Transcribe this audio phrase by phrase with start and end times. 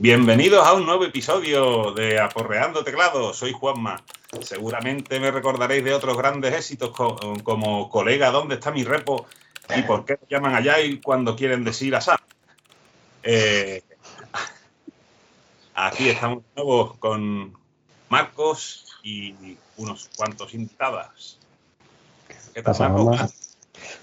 [0.00, 3.36] Bienvenidos a un nuevo episodio de Aporreando Teclados.
[3.36, 4.02] Soy Juanma.
[4.40, 6.90] Seguramente me recordaréis de otros grandes éxitos
[7.44, 9.26] como Colega, ¿dónde está mi repo?
[9.76, 12.16] ¿Y por qué llaman allá y cuando quieren decir a Sam?
[13.22, 13.82] Eh,
[15.74, 17.52] aquí estamos de nuevo con
[18.08, 19.34] Marcos y
[19.76, 21.38] unos cuantos invitados.
[22.54, 23.34] ¿Qué tal, Marcos?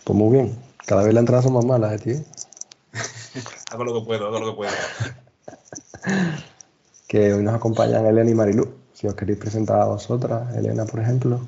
[0.03, 0.63] Pues muy bien.
[0.85, 2.23] Cada vez las entradas son más malas, ¿eh, tío?
[3.71, 4.71] hago lo que puedo, hago lo que puedo
[7.07, 8.67] que hoy nos acompañan Elena y Marilú.
[8.93, 11.41] Si os queréis presentar a vosotras, Elena, por ejemplo.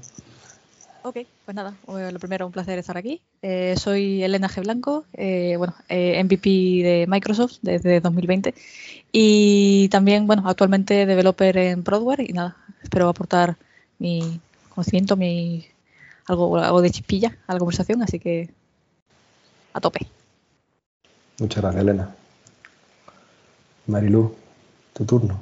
[1.02, 3.22] Ok, pues nada, lo primero, un placer estar aquí.
[3.41, 4.62] Eh, soy Elena G.
[4.62, 8.53] Blanco, eh, bueno, eh, MVP de Microsoft desde 2020
[9.12, 13.58] y también, bueno, actualmente developer en Broadware y nada, espero aportar
[13.98, 14.39] mi
[14.70, 15.66] conocimiento, mi
[16.28, 18.50] algo, algo de chispilla a la conversación, así que
[19.73, 20.05] a tope.
[21.39, 22.16] Muchas gracias, Elena.
[23.88, 24.36] Marilú,
[25.00, 25.39] tu turno.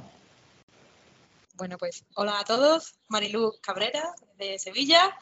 [1.55, 2.93] Bueno, pues hola a todos.
[3.07, 5.17] Marilú Cabrera, de Sevilla.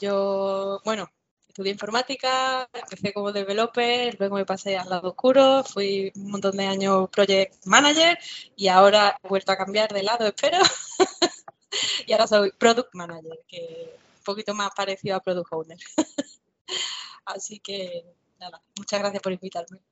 [0.00, 1.10] Yo, bueno,
[1.46, 6.64] estudié informática, empecé como developer, luego me pasé al lado oscuro, fui un montón de
[6.64, 8.18] años project manager
[8.56, 10.56] y ahora he vuelto a cambiar de lado, espero.
[12.06, 15.78] y ahora soy product manager, que un poquito más parecido a product owner.
[17.26, 18.06] Así que
[18.38, 19.82] nada, muchas gracias por invitarme.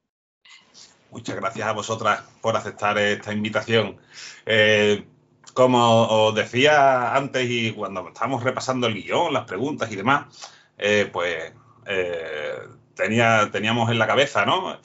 [1.10, 3.96] Muchas gracias a vosotras por aceptar esta invitación.
[4.46, 5.04] Eh,
[5.54, 10.26] como os decía antes y cuando estábamos repasando el guion, las preguntas y demás,
[10.76, 11.52] eh, pues
[11.86, 12.58] eh,
[12.94, 14.78] tenía, teníamos en la cabeza, ¿no?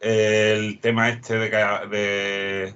[0.00, 2.74] el tema este de,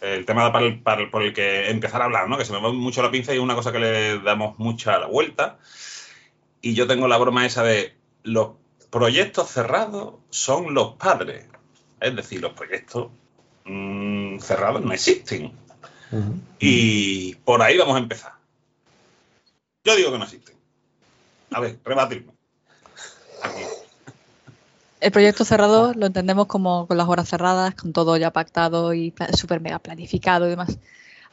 [0.00, 2.38] el tema por el que empezar a hablar, ¿no?
[2.38, 4.98] Que se me va mucho la pinza y es una cosa que le damos mucha
[4.98, 5.58] la vuelta.
[6.60, 8.50] Y yo tengo la broma esa de los
[8.90, 11.46] proyectos cerrados son los padres.
[12.00, 13.08] Es decir, los proyectos
[13.64, 15.52] mm, cerrados no existen.
[16.58, 18.32] Y por ahí vamos a empezar.
[19.84, 20.54] Yo digo que no existen.
[21.50, 22.32] A ver, rebatirme.
[25.00, 29.12] El proyecto cerrado lo entendemos como con las horas cerradas, con todo ya pactado y
[29.34, 30.78] súper mega planificado y demás.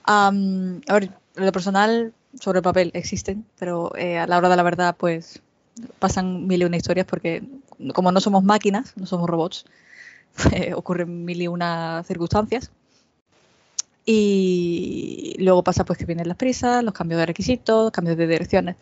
[0.05, 4.63] a ver, lo personal, sobre el papel, existen, pero eh, a la hora de la
[4.63, 5.41] verdad, pues
[5.99, 7.43] pasan mil y una historias porque
[7.93, 9.65] como no somos máquinas, no somos robots,
[10.75, 12.71] ocurren mil y una circunstancias.
[14.05, 18.75] Y luego pasa pues que vienen las prisas, los cambios de requisitos, cambios de direcciones.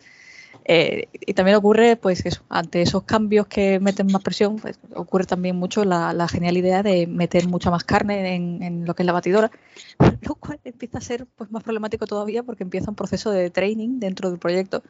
[0.64, 5.24] Eh, y también ocurre, pues eso, ante esos cambios que meten más presión, pues, ocurre
[5.24, 9.12] también mucho la, genial idea de meter mucha más carne en, lo que es la
[9.12, 9.50] batidora,
[10.22, 13.98] lo cual empieza a ser pues, más problemático todavía porque empieza un proceso de training
[13.98, 14.82] dentro del proyecto.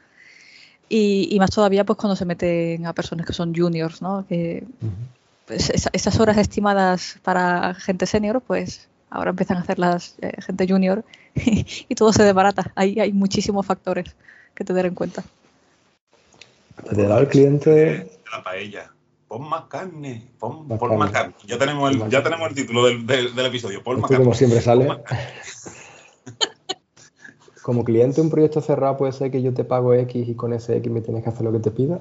[0.88, 4.26] Y, más todavía pues cuando se meten a personas que son juniors, ¿no?
[4.26, 4.66] Que,
[5.52, 10.66] pues, esas horas estimadas para gente senior, pues ahora empiezan a hacerlas las eh, gente
[10.66, 11.04] junior
[11.34, 12.72] y, todo se desbarata.
[12.74, 14.16] Ahí hay muchísimos factores
[14.54, 15.22] que tener en cuenta.
[16.90, 18.10] Le da al cliente.
[18.32, 18.90] La paella.
[19.28, 21.34] Pon más carne, pon, más, carne.
[21.46, 23.82] Ya tenemos el, ya tenemos el título del, del, episodio.
[23.82, 24.24] Pon más carne.
[24.24, 24.88] Como siempre sale.
[27.62, 30.76] como cliente, un proyecto cerrado puede ser que yo te pago X y con ese
[30.78, 32.00] X me tienes que hacer lo que te pida.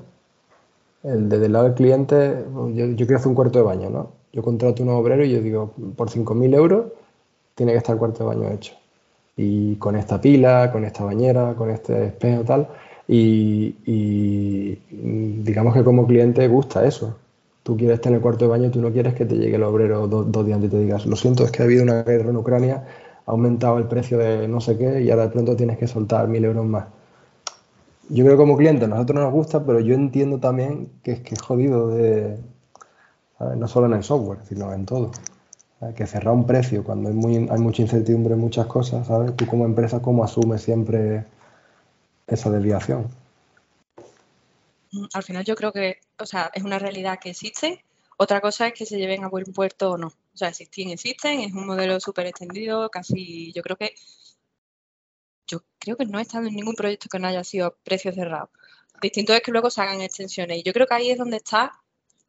[1.04, 4.12] El desde el lado del cliente, yo, yo, quiero hacer un cuarto de baño, ¿no?
[4.34, 6.86] Yo contrato un obrero y yo digo, por 5.000 euros
[7.56, 8.74] tiene que estar el cuarto de baño hecho.
[9.36, 12.68] Y con esta pila, con esta bañera, con este espejo, tal.
[13.08, 13.76] Y,
[15.44, 17.18] digamos que como cliente gusta eso.
[17.64, 19.64] Tú quieres tener el cuarto de baño y tú no quieres que te llegue el
[19.64, 22.30] obrero dos, días antes y te digas, lo siento, es que ha habido una guerra
[22.30, 22.86] en Ucrania,
[23.26, 26.28] ha aumentado el precio de no sé qué y ahora de pronto tienes que soltar
[26.28, 26.86] mil euros más
[28.12, 31.22] yo creo que como cliente a nosotros nos gusta, pero yo entiendo también que es
[31.22, 32.38] que es jodido de,
[33.56, 35.12] no solo en el software, sino en todo.
[35.96, 39.36] Que cerrar un precio cuando hay, muy, hay mucha incertidumbre en muchas cosas, ¿sabes?
[39.36, 41.26] Tú como empresa, ¿cómo asumes siempre
[42.28, 43.08] esa desviación?
[45.14, 47.84] Al final yo creo que, o sea, es una realidad que existe.
[48.18, 50.08] Otra cosa es que se lleven a buen puerto o no.
[50.08, 53.96] O sea, existen, existen, es un modelo súper extendido, casi, yo creo que
[55.52, 58.50] yo creo que no he estado en ningún proyecto que no haya sido precio cerrado.
[59.02, 60.60] Distinto es que luego se hagan extensiones.
[60.60, 61.72] Y yo creo que ahí es donde está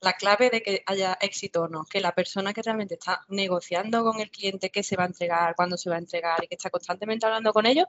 [0.00, 4.02] la clave de que haya éxito o no, que la persona que realmente está negociando
[4.02, 6.56] con el cliente qué se va a entregar, cuándo se va a entregar y que
[6.56, 7.86] está constantemente hablando con ellos,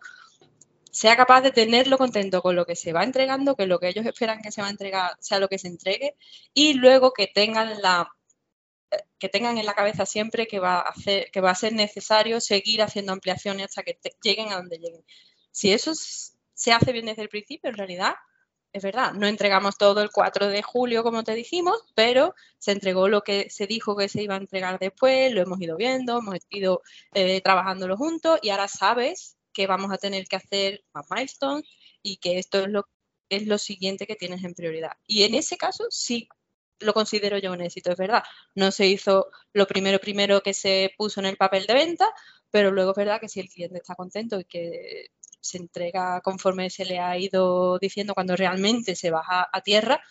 [0.92, 4.06] sea capaz de tenerlo contento con lo que se va entregando, que lo que ellos
[4.06, 6.16] esperan que se va a entregar sea lo que se entregue
[6.54, 8.14] y luego que tengan la
[9.20, 10.94] que tengan en la cabeza siempre que va a
[11.32, 15.06] que va a ser necesario seguir haciendo ampliaciones hasta que lleguen a donde lleguen.
[15.52, 18.16] Si eso se hace bien desde el principio, en realidad
[18.74, 23.08] es verdad, no entregamos todo el 4 de julio como te dijimos, pero se entregó
[23.08, 26.40] lo que se dijo que se iba a entregar después, lo hemos ido viendo, hemos
[26.50, 26.82] ido
[27.14, 31.66] eh, trabajándolo juntos y ahora sabes que vamos a tener que hacer más milestones
[32.02, 32.88] y que esto es lo,
[33.30, 34.94] es lo siguiente que tienes en prioridad.
[35.06, 36.28] Y en ese caso sí
[36.84, 38.24] lo considero yo un éxito, es verdad.
[38.56, 42.06] No se hizo lo primero primero que se puso en el papel de venta,
[42.52, 45.08] pero luego es verdad que si el cliente está contento y que
[45.40, 50.02] se entrega conforme se le ha ido diciendo cuando realmente se baja a tierra,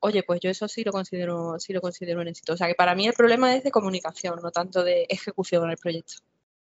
[0.00, 2.52] oye, pues yo eso sí lo considero, sí lo considero un éxito.
[2.52, 5.70] O sea que para mí el problema es de comunicación, no tanto de ejecución en
[5.70, 6.14] el proyecto.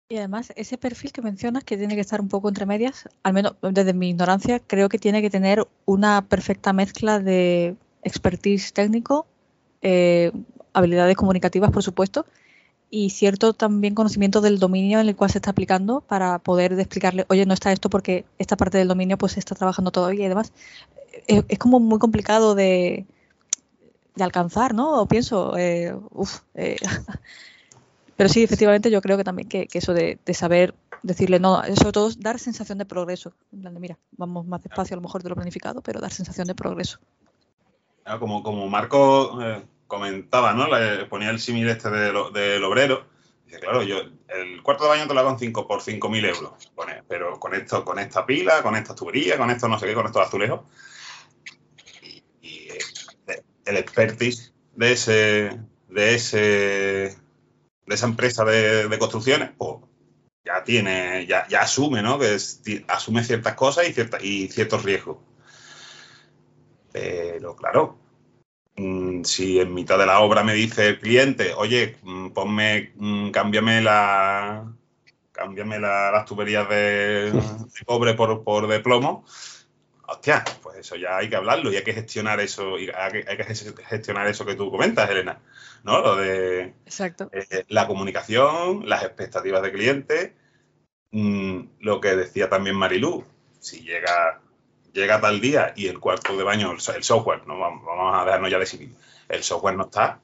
[0.09, 3.33] Y además, ese perfil que mencionas, que tiene que estar un poco entre medias, al
[3.33, 9.25] menos desde mi ignorancia, creo que tiene que tener una perfecta mezcla de expertise técnico,
[9.81, 10.31] eh,
[10.73, 12.25] habilidades comunicativas, por supuesto,
[12.95, 17.25] y cierto también conocimiento del dominio en el cual se está aplicando para poder explicarle,
[17.29, 20.29] oye, no está esto porque esta parte del dominio pues se está trabajando todavía y
[20.29, 20.53] demás.
[21.25, 23.07] Es, como muy complicado de,
[24.15, 25.01] de, alcanzar, ¿no?
[25.01, 26.75] O pienso, eh, uf, eh,
[28.15, 32.11] pero sí, efectivamente yo creo que también que, eso de, saber decirle, no, sobre todo
[32.19, 33.33] dar sensación de progreso.
[33.51, 36.11] En plan de, mira, vamos más despacio a lo mejor de lo planificado, pero dar
[36.11, 36.99] sensación de progreso.
[38.19, 40.67] Como, como Marco eh, comentaba, ¿no?
[40.67, 43.05] Le ponía el símil este del obrero.
[43.45, 46.71] Dice, claro, yo el cuarto de baño te lo hago en 5 por 5.000 euros.
[47.07, 50.05] pero con esto, con esta pila, con esta tubería, con esto no sé qué, con
[50.05, 50.61] estos azulejos.
[52.41, 52.69] Y,
[53.27, 59.77] eh, el expertise de ese, de ese, de esa empresa de, construcciones, pues
[60.43, 62.19] ya tiene, ya, ya asume, ¿no?
[62.19, 62.37] Que
[62.87, 65.17] asume ciertas cosas y, cierta, y ciertos riesgos.
[66.93, 67.97] Pero claro,
[68.75, 73.29] Mm, si en mitad de la obra me dice el cliente, oye, mm, ponme, mm,
[73.29, 74.73] cámbiame la
[75.31, 77.31] cámbiame las tuberías de,
[77.85, 79.25] cobre por, por, de plomo,
[80.07, 83.55] hostia, pues eso ya hay que hablarlo y hay que gestionar eso, y hay que,
[83.85, 85.39] gestionar eso que tú comentas, Elena,
[85.83, 86.01] ¿no?
[86.01, 87.29] Lo de Exacto.
[87.31, 90.35] Eh, la comunicación, las expectativas de cliente,
[91.11, 93.23] lo que decía también Marilú,
[93.59, 94.41] si llega
[94.93, 98.59] llega tal día y el cuarto de baño, el software, no vamos a dejarnos ya
[98.59, 98.95] de civil,
[99.27, 100.21] el software no está,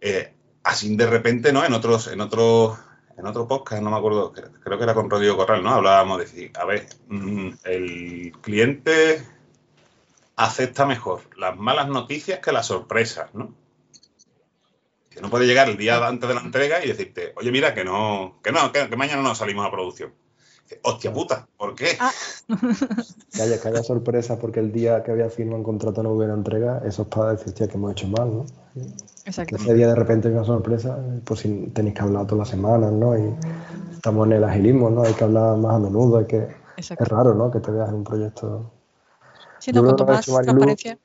[0.00, 0.34] eh,
[0.64, 1.64] así de repente, ¿no?
[1.64, 2.78] En otros, en otros,
[3.16, 5.70] en otro podcast, no me acuerdo, creo que era con Rodrigo Corral, ¿no?
[5.70, 9.24] Hablábamos de decir, a ver, mm, el cliente
[10.36, 13.54] acepta mejor las malas noticias que las sorpresas, ¿no?
[15.08, 17.84] Que no puede llegar el día antes de la entrega y decirte, oye, mira, que
[17.84, 20.12] no, que no, que mañana no salimos a producción
[20.82, 21.96] hostia puta, ¿por qué?
[22.00, 22.10] Ah.
[23.32, 27.02] Que, haya, sorpresa porque el día que había firmado un contrato no hubiera entrega, eso
[27.02, 28.44] es para decir, hostia, que hemos hecho mal, ¿no?
[29.24, 29.56] Exacto.
[29.56, 32.48] Que ese día de repente hay una sorpresa, pues si tenéis que hablar todas las
[32.48, 33.16] semanas, ¿no?
[33.16, 33.34] Y
[33.92, 35.02] estamos en el agilismo, ¿no?
[35.02, 36.48] Hay que hablar más a menudo, hay que...
[36.76, 37.50] Es raro, ¿no?
[37.50, 38.70] Que te veas en un proyecto...
[39.58, 40.98] Sí, no, cuanto más transparencia...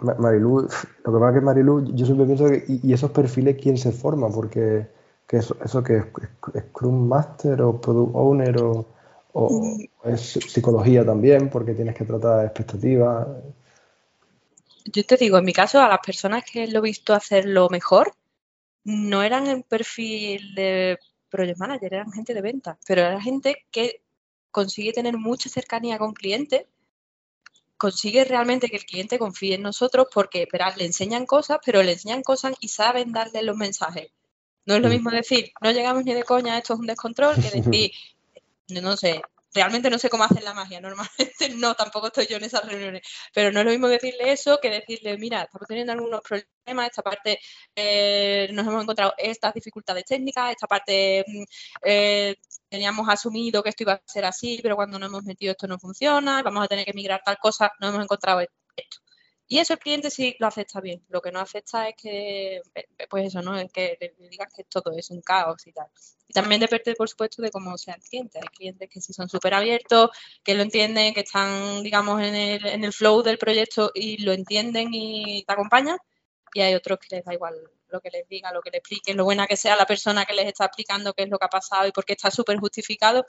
[0.00, 3.76] Marilu, lo que pasa es que Marilu, yo siempre pienso que, y, esos perfiles, ¿quién
[3.76, 4.28] se forma?
[4.28, 4.86] Porque
[5.28, 6.04] que eso, eso que es,
[6.70, 8.86] Scrum Master o Product Owner o,
[9.34, 9.84] mm.
[10.04, 13.28] es psicología también, porque tienes que tratar expectativas.
[14.86, 18.14] Yo te digo, en mi caso, a las personas que lo he visto hacerlo mejor,
[18.84, 20.98] no eran el perfil de
[21.28, 24.00] Project Manager, eran gente de venta, pero era gente que
[24.50, 26.64] consigue tener mucha cercanía con clientes,
[27.76, 31.92] consigue realmente que el cliente confíe en nosotros porque, verás, le enseñan cosas, pero le
[31.92, 34.10] enseñan cosas y saben darle los mensajes.
[34.68, 37.50] No es lo mismo decir, no llegamos ni de coña, esto es un descontrol, que
[37.62, 37.90] decir,
[38.68, 39.22] no sé,
[39.54, 43.00] realmente no sé cómo hacen la magia, normalmente no, tampoco estoy yo en esas reuniones,
[43.32, 47.02] pero no es lo mismo decirle eso que decirle, mira, estamos teniendo algunos problemas, esta
[47.02, 47.40] parte
[47.74, 51.42] eh, nos hemos encontrado estas dificultades técnicas, esta parte mm,
[51.84, 52.36] eh,
[52.68, 55.78] teníamos asumido que esto iba a ser así, pero cuando nos hemos metido esto no
[55.78, 59.07] funciona, vamos a tener que migrar tal cosa, no hemos encontrado esto.
[59.50, 61.02] Y eso el cliente sí lo acepta bien.
[61.08, 63.58] Lo que no acepta es que, eh, pues eso, ¿no?
[63.58, 65.86] Es que le digas que todo es un caos y tal.
[66.28, 68.38] Y también depende, por supuesto, de cómo sea el cliente.
[68.42, 70.10] Hay clientes que sí son súper abiertos,
[70.44, 74.32] que lo entienden, que están, digamos, en el, en el flow del proyecto y lo
[74.32, 75.96] entienden y te acompañan.
[76.52, 77.54] Y hay otros que les da igual
[77.88, 80.34] lo que les diga, lo que les expliquen, lo buena que sea la persona que
[80.34, 83.24] les está explicando qué es lo que ha pasado y por qué está súper justificado.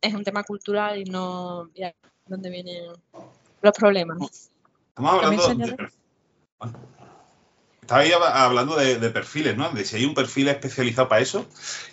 [0.00, 1.70] Es un tema cultural y no...
[1.74, 1.94] Ya,
[2.26, 2.88] ¿Dónde viene
[3.66, 4.50] los problemas.
[4.88, 5.88] Estamos hablando de,
[7.86, 9.70] estaba ahí hablando de, perfiles, ¿no?
[9.70, 11.46] De si hay un perfil especializado para eso.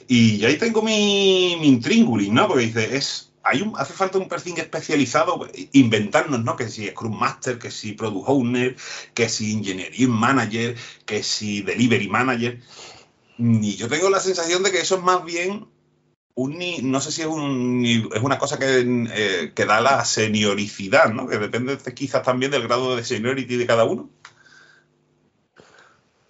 [0.07, 2.47] Y ahí tengo mi, mi ¿no?
[2.47, 6.55] Porque dice, es, hay un, hace falta un perfil especializado, inventarnos, ¿no?
[6.55, 8.75] Que si Scrum Master, que si Product Owner,
[9.13, 10.75] que si Engineering Manager,
[11.05, 12.59] que si Delivery Manager.
[13.37, 15.67] Y yo tengo la sensación de que eso es más bien
[16.35, 21.11] un, no sé si es, un, es una cosa que, eh, que, da la senioricidad,
[21.13, 21.27] ¿no?
[21.27, 24.09] Que depende quizás también del grado de seniority de cada uno.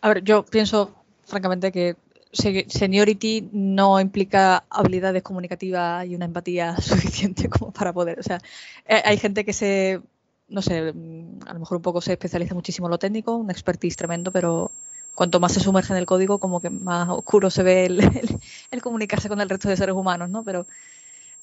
[0.02, 0.94] A ver, yo pienso
[1.26, 1.96] francamente que
[2.34, 8.20] seniority no implica habilidades comunicativas y una empatía suficiente como para poder.
[8.20, 8.40] O sea,
[8.86, 10.02] eh, hay gente que se,
[10.50, 13.50] no sé, mm, a lo mejor un poco se especializa muchísimo en lo técnico, un
[13.52, 14.72] expertise tremendo, pero
[15.14, 17.86] cuanto más se sumerge en el código, como que más oscuro se ve
[18.72, 20.44] el, comunicarse con el resto de seres humanos, ¿no?
[20.44, 20.66] Pero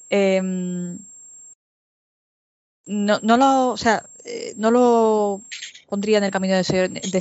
[0.09, 0.97] em,
[2.85, 5.41] no, no, lo, o sea, eh, no lo
[5.87, 6.63] pondría en el camino de,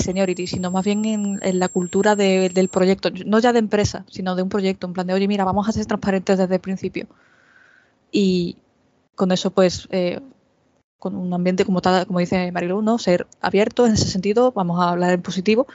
[0.00, 4.42] seniority, sino más bien en, la cultura del proyecto, no ya de empresa, sino de
[4.42, 7.06] un proyecto, en plan de, oye, mira, vamos a ser transparentes desde el principio.
[8.12, 8.56] Y
[9.14, 10.20] con eso, pues, eh,
[10.98, 12.98] con un ambiente como, tal, como dice Marilu, ¿no?
[12.98, 15.66] ser abierto en ese sentido, vamos a hablar en positivo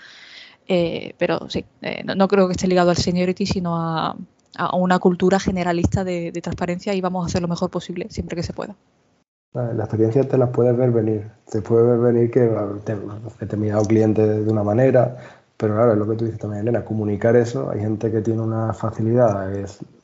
[0.67, 4.15] eh, pero sí, eh, no, creo que esté ligado al seniority, sino a,
[4.73, 8.53] una cultura generalista de, transparencia y vamos a hacer lo mejor posible siempre que se
[8.53, 8.73] pueda.
[9.53, 11.29] La experiencia te la puedes ver venir.
[11.49, 12.49] Te puedes ver venir que
[13.39, 15.17] determinado cliente de una manera,
[15.57, 17.69] pero claro, es lo que tú dices también, Elena, comunicar eso.
[17.69, 19.49] Hay gente que tiene una facilidad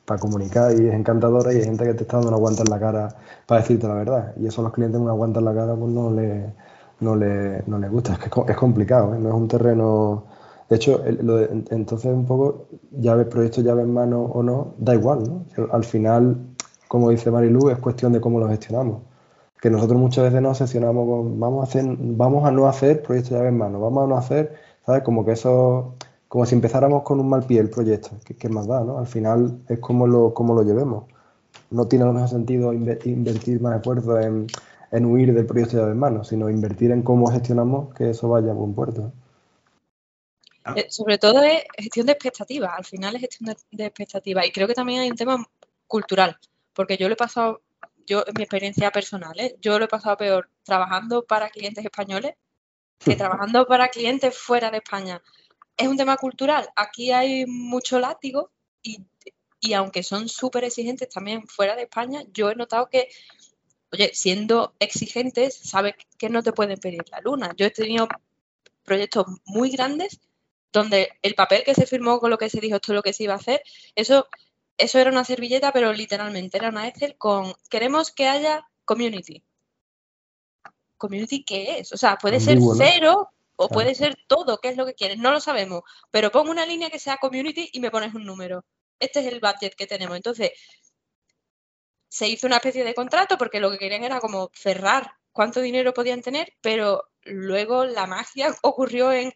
[0.04, 2.70] para comunicar y es encantadora y hay gente que te está dando una guanta en
[2.70, 3.08] la cara
[3.46, 4.32] para decirte la verdad.
[4.36, 6.52] Y eso a los clientes una guanta en la cara pues no le,
[7.00, 8.12] no le, no les gusta.
[8.14, 9.18] Es que es complicado, ¿eh?
[9.18, 10.24] no es un terreno
[10.72, 15.44] de hecho, entonces un poco, llave, proyecto llave en mano o no, da igual, ¿no?
[15.70, 16.38] Al final,
[16.88, 19.02] como dice Marilu, es cuestión de cómo lo gestionamos.
[19.60, 23.34] Que nosotros muchas veces nos sesionamos con, vamos a, hacer, vamos a no hacer proyecto
[23.34, 24.54] llave en mano, vamos a no hacer,
[24.86, 25.02] ¿sabes?
[25.02, 28.82] Como que eso, como si empezáramos con un mal pie el proyecto, que, más da,
[28.82, 28.96] ¿no?
[28.96, 31.04] Al final es como lo, como lo llevemos.
[31.70, 34.46] No tiene lo mejor sentido invertir más esfuerzo en,
[34.90, 38.52] en huir del proyecto llave en mano, sino invertir en cómo gestionamos que eso vaya
[38.52, 39.12] a buen puerto.
[40.64, 40.74] Ah.
[40.76, 44.46] Eh, sobre todo es gestión de expectativas, al final es gestión de, expectativas.
[44.46, 45.44] Y creo que también hay un tema
[45.86, 46.38] cultural,
[46.72, 47.62] porque yo lo he pasado,
[48.06, 49.56] yo en mi experiencia personal, ¿eh?
[49.60, 52.34] yo lo he pasado peor trabajando para clientes españoles
[52.98, 55.20] que trabajando para clientes fuera de España.
[55.76, 56.68] Es un tema cultural.
[56.76, 58.50] Aquí hay mucho látigo
[58.82, 59.04] y,
[59.58, 63.08] y aunque son súper exigentes también fuera de España, yo he notado que,
[63.90, 67.52] oye, siendo exigentes, sabes que no te pueden pedir la luna.
[67.56, 68.06] Yo he tenido
[68.84, 70.20] proyectos muy grandes
[70.72, 73.12] donde el papel que se firmó con lo que se dijo esto es lo que
[73.12, 73.62] se iba a hacer,
[73.94, 74.28] eso,
[74.78, 79.44] eso era una servilleta, pero literalmente era una Excel con queremos que haya community.
[80.96, 81.92] ¿Community qué es?
[81.92, 85.18] O sea, puede ser cero o puede ser todo, ¿qué es lo que quieres?
[85.18, 88.64] No lo sabemos, pero pongo una línea que sea community y me pones un número.
[88.98, 90.16] Este es el budget que tenemos.
[90.16, 90.52] Entonces,
[92.08, 95.94] se hizo una especie de contrato porque lo que querían era como cerrar cuánto dinero
[95.94, 99.32] podían tener, pero luego la magia ocurrió en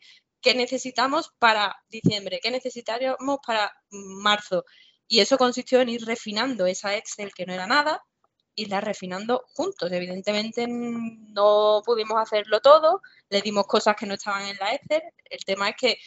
[0.46, 4.64] qué necesitamos para diciembre, qué necesitaríamos para marzo.
[5.08, 8.04] Y eso consistió en ir refinando esa Excel que no era nada,
[8.54, 9.90] irla refinando juntos.
[9.90, 15.02] Evidentemente no pudimos hacerlo todo, le dimos cosas que no estaban en la Excel.
[15.24, 15.98] El tema es que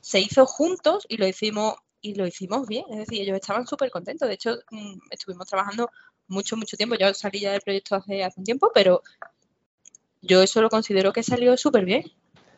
[0.00, 2.84] se hizo juntos y lo hicimos y lo hicimos bien.
[2.88, 4.28] Es decir, ellos estaban súper contentos.
[4.28, 5.90] De hecho, mm, estuvimos trabajando
[6.28, 6.94] mucho, mucho tiempo.
[6.94, 9.02] Yo salí ya del proyecto hace, hace un tiempo, pero
[10.20, 12.04] yo eso lo considero que salió súper bien.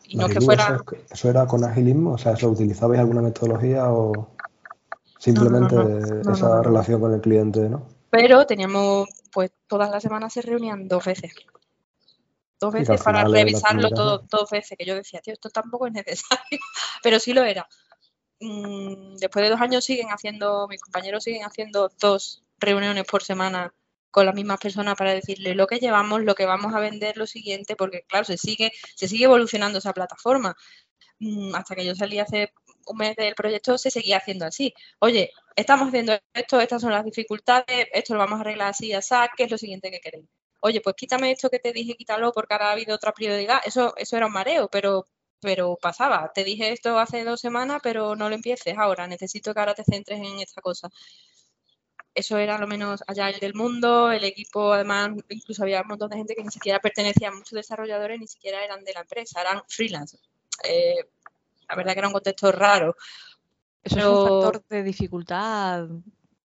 [0.06, 0.80] Y no que fuera...
[1.10, 2.12] Eso, era con agilismo?
[2.12, 4.34] O sea, ¿eso utilizabais alguna metodología o
[5.18, 5.76] simplemente
[6.30, 7.86] esa relación con el cliente, no?
[8.10, 11.32] Pero teníamos, pues todas las semanas se reunían dos veces.
[12.60, 16.60] Dos veces para revisarlo todo, dos veces, que yo decía, tío, esto tampoco es necesario,
[17.02, 17.66] pero sí lo era.
[18.40, 23.72] Mm, después de dos años siguen haciendo, mis compañeros siguen haciendo dos reuniones por semana
[24.14, 27.26] con las mismas personas para decirle lo que llevamos, lo que vamos a vender, lo
[27.26, 30.54] siguiente, porque claro, se sigue, se sigue evolucionando esa plataforma.
[31.18, 32.52] Mm, hasta que yo salí hace
[32.86, 34.72] un mes del proyecto se seguía haciendo así.
[35.00, 39.14] Oye, estamos haciendo esto, estas son las dificultades, esto lo vamos a arreglar así, así,
[39.36, 40.26] ¿qué es lo siguiente que queréis?
[40.60, 43.60] Oye, pues quítame esto que te dije, quítalo porque ahora ha habido otra prioridad.
[43.64, 45.06] Eso, eso era un mareo, pero,
[45.40, 46.30] pero pasaba.
[46.34, 49.06] Te dije esto hace dos semanas, pero no lo empieces ahora.
[49.08, 50.88] Necesito que ahora te centres en esta cosa
[52.14, 56.10] eso era lo menos allá el del mundo, el equipo además incluso había un montón
[56.10, 59.40] de gente que ni siquiera pertenecía a muchos desarrolladores, ni siquiera eran de la empresa,
[59.40, 60.18] eran freelance.
[60.62, 61.08] Eh,
[61.68, 62.96] la verdad que era un contexto raro.
[63.82, 65.88] Eso es un factor de dificultad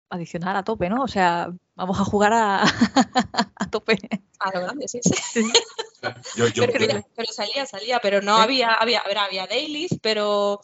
[0.09, 1.03] adicional a tope, ¿no?
[1.03, 2.63] O sea, vamos a jugar a,
[3.57, 3.99] a tope.
[4.41, 5.53] A lo grande, sí, sí.
[7.15, 10.61] pero, salía, salía, pero no había, había, había dailies, pero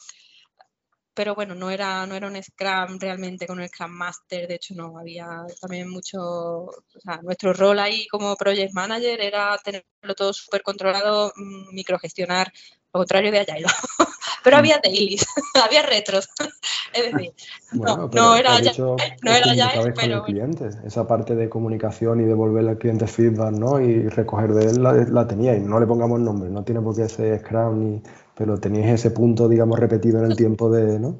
[1.17, 4.75] pero bueno, no era, no era un Scrum realmente con el Scrum Master, de hecho
[4.75, 5.27] no, había
[5.61, 11.33] también mucho, o sea, nuestro rol ahí como Project Manager era tenerlo todo súper controlado,
[11.35, 12.53] mm, microgestionar,
[12.93, 13.65] lo contrario de Agile,
[14.45, 15.25] pero había dailies,
[15.65, 16.29] había retros.
[16.93, 17.33] es decir,
[17.73, 20.27] no, no era ya, no era ya, pero...
[20.85, 23.81] Esa parte de comunicación y devolverle al cliente feedback, ¿no?
[23.81, 26.95] Y recoger de él la, la tenía y no le pongamos nombre, no tiene por
[26.95, 28.03] qué ser Scrum ni...
[28.37, 31.17] Pero teníais ese punto, digamos, repetido en el tiempo de, ¿no?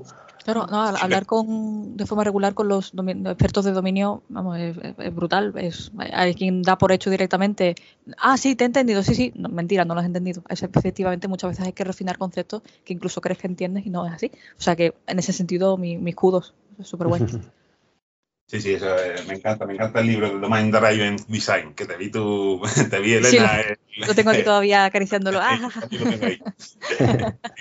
[0.47, 5.53] Claro, no, hablar con, de forma regular con los expertos de dominio, vamos, es, brutal.
[5.57, 7.75] Es, hay quien da por hecho directamente,
[8.17, 10.45] ah, sí, te he entendido, sí, sí, mentira, no lo has entendido.
[10.49, 14.07] Es, efectivamente, muchas veces hay que refinar conceptos que incluso crees que entiendes y no
[14.07, 14.31] es así.
[14.57, 17.27] O sea que en ese sentido, mi, mis kudos, es súper bueno.
[18.49, 21.85] Sí, sí, eso, eh, me encanta, me encanta el libro de Domain Driven Design, que
[21.85, 23.63] te vi tú, te vi Elena.
[23.89, 25.41] Sí, lo, tengo aquí todavía acariciándolo.
[25.91, 26.39] me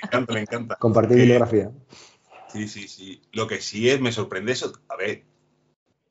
[0.03, 0.75] encanta, me encanta.
[0.75, 1.71] Compartir bibliografía.
[2.53, 3.21] Sí, sí, sí.
[3.31, 4.73] Lo que sí es, me sorprende eso.
[4.87, 5.23] A ver,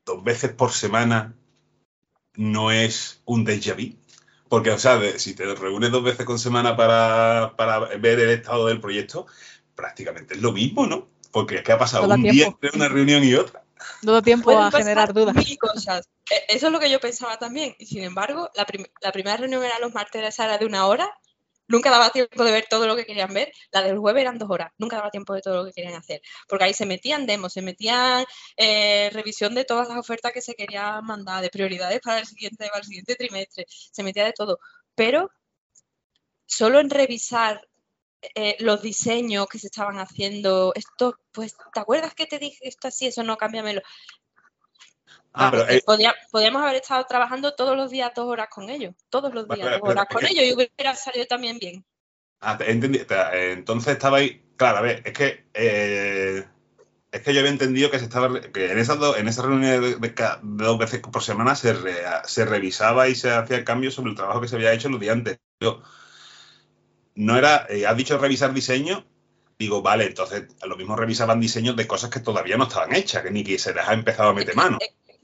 [0.05, 1.37] dos veces por semana
[2.35, 3.97] no es un déjà vu.
[4.49, 7.55] Porque, o sea, si te reúnes dos veces con semana para,
[8.01, 9.27] ver el estado del proyecto,
[9.75, 11.09] prácticamente es lo mismo, ¿no?
[11.31, 13.64] Porque es que ha pasado un día entre una reunión y otra.
[14.03, 15.35] Todo tiempo a generar dudas.
[15.59, 16.09] cosas.
[16.31, 17.75] E, eso es lo que yo pensaba también.
[17.79, 18.67] Y sin embargo, la,
[19.01, 21.11] la primera reunión era los martes, era de una hora
[21.67, 23.51] Nunca daba tiempo de ver todo lo que querían ver.
[23.73, 24.73] La del jueves eran dos horas.
[24.79, 26.21] Nunca daba tiempo de todo lo que querían hacer.
[26.49, 28.25] Porque ahí se metían demos, se metían
[28.57, 32.69] eh, revisión de todas las ofertas que se querían mandar, de prioridades para el siguiente,
[32.69, 33.67] para el siguiente trimestre.
[33.69, 34.59] Se metía de todo.
[34.95, 35.31] Pero
[36.47, 37.67] solo en revisar
[38.35, 42.89] eh, los diseños que se estaban haciendo, esto, pues, ¿te acuerdas que te dije esto
[42.89, 43.07] así?
[43.07, 43.83] Eso no, cámbiamelo.
[45.33, 45.83] Ah, eh,
[46.31, 49.91] podríamos haber estado trabajando todos los días dos horas con ellos, todos los días dos
[49.91, 51.85] horas con ellos y hubiera salido también bien.
[52.41, 53.01] Ah, entendí.
[53.33, 54.43] Entonces estaba ahí.
[54.57, 56.45] Claro, a ver, es que eh,
[57.11, 60.15] es que yo había entendido que se estaba que en esas en esas reuniones de,
[60.43, 61.75] dos veces por semana se,
[62.25, 65.01] se revisaba y se hacía el cambio sobre el trabajo que se había hecho los
[65.01, 65.39] días antes.
[65.61, 65.83] Yo,
[67.15, 69.05] no era, eh, has dicho revisar diseño,
[69.59, 73.23] digo, vale, entonces a lo mismo revisaban diseños de cosas que todavía no estaban hechas,
[73.23, 74.79] que ni que se les ha empezado a meter mano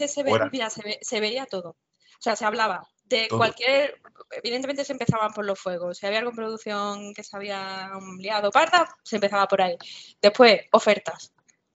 [0.08, 1.70] se, se, veía todo.
[1.70, 4.00] O sea, se hablaba de cualquier.
[4.30, 5.98] Evidentemente se empezaban por los fuegos.
[5.98, 9.76] Si había alguna producción que se había liado parda, se empezaba por ahí.
[10.20, 11.32] Después, ofertas.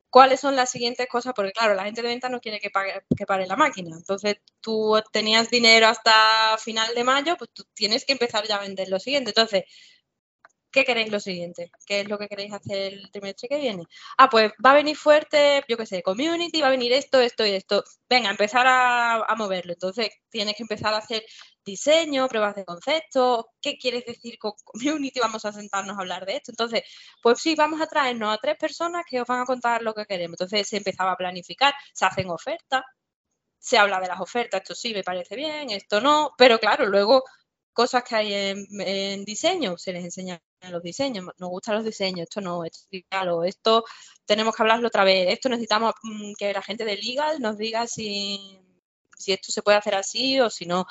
[0.09, 1.33] ¿Cuáles son las siguientes cosas?
[1.35, 2.71] Porque, claro, la gente de venta no quiere que,
[3.17, 3.97] que pare la máquina.
[3.97, 8.61] Entonces, tú tenías dinero hasta final de mayo, pues tú tienes que empezar ya a
[8.61, 9.31] vender lo siguiente.
[9.31, 9.65] Entonces,
[10.75, 11.71] ¿qué queréis lo siguiente?
[11.85, 13.83] ¿Qué es lo que queréis hacer el trimestre que viene?
[14.17, 17.45] Ah, pues va a venir fuerte, yo qué sé, community, va a venir esto, esto
[17.45, 17.81] y esto.
[18.09, 19.71] Venga, empezar a, moverlo.
[19.71, 21.23] Entonces, tienes que empezar a hacer
[21.63, 25.21] diseño, pruebas de concepto, ¿qué quieres decir con community?
[25.21, 26.51] Vamos a sentarnos a hablar de esto.
[26.51, 26.83] Entonces,
[27.21, 30.05] pues sí, vamos a traernos a tres personas que os van a contar lo que
[30.05, 30.33] queremos.
[30.33, 32.83] Entonces se empezaba a planificar, se hacen ofertas,
[33.59, 37.23] se habla de las ofertas, esto sí me parece bien, esto no, pero claro, luego
[37.75, 42.39] cosas que hay en, diseño, se les enseña los diseños, nos gustan los diseños, esto
[42.41, 42.87] no, esto
[43.45, 43.83] esto
[44.25, 47.85] tenemos que hablarlo otra vez, esto necesitamos mm, que la gente de Legal nos diga
[47.85, 48.61] si,
[49.17, 50.85] si esto se puede hacer así o si no.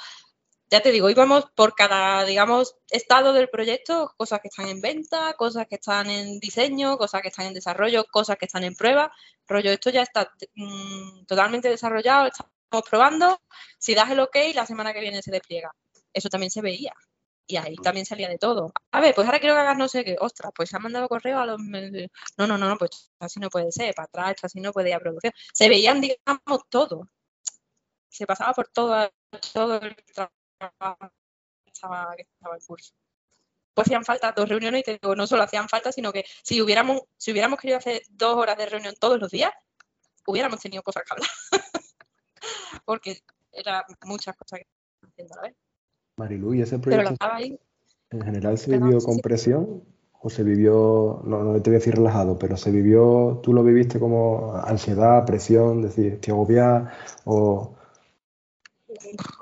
[0.70, 5.34] Ya te digo, íbamos por cada, digamos, estado del proyecto, cosas que están en venta,
[5.34, 9.12] cosas que están en diseño, cosas que están en desarrollo, cosas que están en prueba.
[9.46, 13.40] Rollo, esto ya está mm, totalmente desarrollado, estamos probando.
[13.78, 15.72] Si das el ok, la semana que viene se despliega
[16.14, 16.94] eso también se veía.
[17.46, 18.72] Y ahí también salía de todo.
[18.92, 20.16] A ver, pues ahora quiero que hagas no sé qué.
[20.18, 21.60] Ostras, pues se han mandado correo a los...
[21.60, 23.94] No, no, no, no, pues así no puede ser.
[23.94, 25.32] Para atrás, así no puede ir a producción.
[25.52, 27.10] Se veían, digamos, todo.
[28.08, 29.10] Se pasaba por todo,
[29.52, 31.12] todo el trabajo
[31.64, 32.94] que estaba, que estaba curso.
[33.74, 36.62] Pues hacían falta dos reuniones y te digo, no solo hacían falta, sino que si
[36.62, 39.52] hubiéramos, si hubiéramos querido hacer dos horas de reunión todos los días,
[40.26, 41.30] hubiéramos tenido cosas que hablar.
[42.84, 43.18] Porque
[43.52, 44.66] eran muchas cosas que
[45.08, 45.63] haciendo a la vez.
[46.16, 47.16] Marilu, ¿y ese proyecto
[48.10, 49.82] en general se vivió con presión
[50.20, 53.62] o se vivió, no, no te voy a decir relajado, pero se vivió, tú lo
[53.62, 56.92] viviste como ansiedad, presión, decir, te agobias
[57.24, 57.76] o...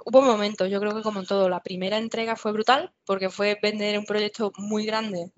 [0.06, 3.58] Hubo momentos, yo creo que como en todo, la primera entrega fue brutal porque fue
[3.62, 5.30] vender un proyecto muy grande,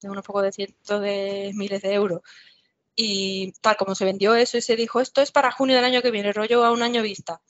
[0.00, 2.20] de unos pocos de cientos de miles de euros.
[2.94, 6.02] Y tal como se vendió eso y se dijo, esto es para junio del año
[6.02, 7.40] que viene, rollo a un año vista.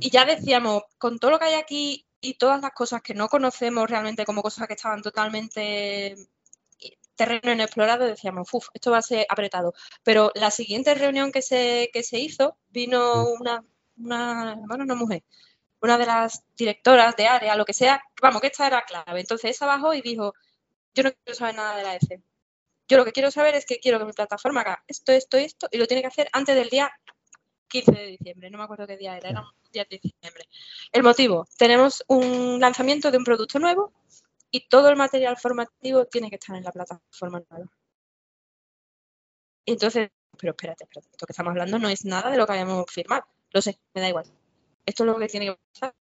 [0.00, 3.28] Y ya decíamos, con todo lo que hay aquí y todas las cosas que no
[3.28, 6.16] conocemos realmente como cosas que estaban totalmente
[7.18, 9.74] terreno inexplorado, decíamos, uff, esto va a ser apretado.
[10.04, 13.64] Pero la siguiente reunión que se, que se hizo, vino una,
[13.96, 15.24] una, bueno, una mujer,
[15.82, 19.20] una de las directoras de área, lo que sea, vamos, que esta era clave.
[19.20, 20.32] Entonces esa bajó y dijo,
[20.94, 22.22] yo no quiero saber nada de la ECE.
[22.88, 25.44] Yo lo que quiero saber es que quiero que mi plataforma haga esto, esto y
[25.44, 26.90] esto, y lo tiene que hacer antes del día
[27.68, 30.48] 15 de diciembre, no me acuerdo qué día era, era un día de diciembre.
[30.92, 33.92] El motivo, tenemos un lanzamiento de un producto nuevo
[34.50, 37.70] y todo el material formativo tiene que estar en la plataforma nueva.
[39.66, 42.86] entonces, pero espérate, espérate, esto que estamos hablando no es nada de lo que habíamos
[42.90, 43.24] firmado.
[43.50, 44.24] Lo sé, me da igual.
[44.86, 45.94] Esto es lo que tiene que pasar.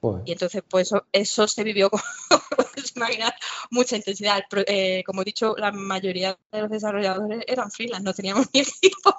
[0.00, 2.00] Pues, Y entonces, pues eso, eso se vivió con
[2.96, 3.34] imaginar,
[3.70, 4.42] mucha intensidad.
[4.66, 9.16] Eh, como he dicho, la mayoría de los desarrolladores eran freelance, no teníamos ni equipo.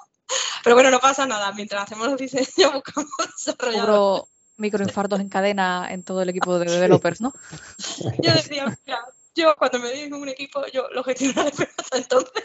[0.62, 1.52] Pero bueno, no pasa nada.
[1.52, 4.28] Mientras hacemos los diseños, buscamos desarrolladores.
[4.56, 7.32] Microinfartos en cadena en todo el equipo de developers, ¿no?
[8.22, 12.44] Yo decía, mira, yo cuando me digo un equipo, yo lo gestionaré, pero hasta entonces.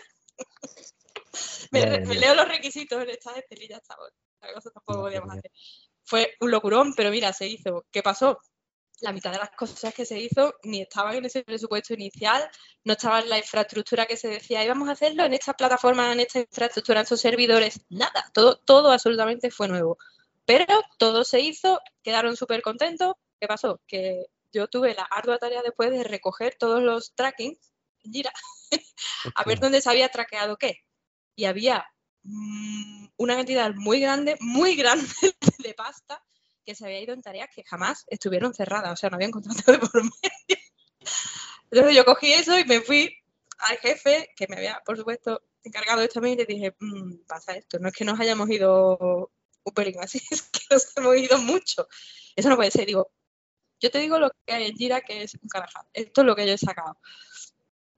[1.71, 3.95] me, me leo los requisitos en esta y ya está.
[3.95, 5.51] otra cosa tampoco podíamos hacer.
[6.05, 7.85] Fue un locurón, pero mira, se hizo.
[7.91, 8.39] ¿Qué pasó?
[9.01, 12.49] La mitad de las cosas que se hizo ni estaban en ese presupuesto inicial,
[12.83, 16.21] no estaba en la infraestructura que se decía, íbamos a hacerlo en esta plataforma, en
[16.21, 19.97] esta infraestructura, en estos servidores, nada, todo, todo absolutamente fue nuevo.
[20.45, 20.65] Pero
[20.97, 23.15] todo se hizo, quedaron súper contentos.
[23.39, 23.81] ¿Qué pasó?
[23.87, 27.73] Que yo tuve la ardua tarea después de recoger todos los trackings
[29.35, 30.83] a ver dónde se había traqueado qué.
[31.35, 31.85] Y había
[32.23, 35.07] mm, una cantidad muy grande, muy grande
[35.59, 36.23] de pasta
[36.65, 39.71] que se había ido en tareas que jamás estuvieron cerradas, o sea, no habían contrato
[39.71, 40.63] de por medio.
[41.71, 43.15] Entonces yo cogí eso y me fui
[43.59, 46.75] al jefe, que me había, por supuesto, encargado de esto a mí, y le dije,
[46.79, 49.31] "Mm, pasa esto, no es que nos hayamos ido
[49.63, 51.87] un pelín así, es que nos hemos ido mucho.
[52.35, 53.11] Eso no puede ser, digo,
[53.79, 55.85] yo te digo lo que hay en Jira, que es un carajal.
[55.93, 56.97] Esto es lo que yo he sacado.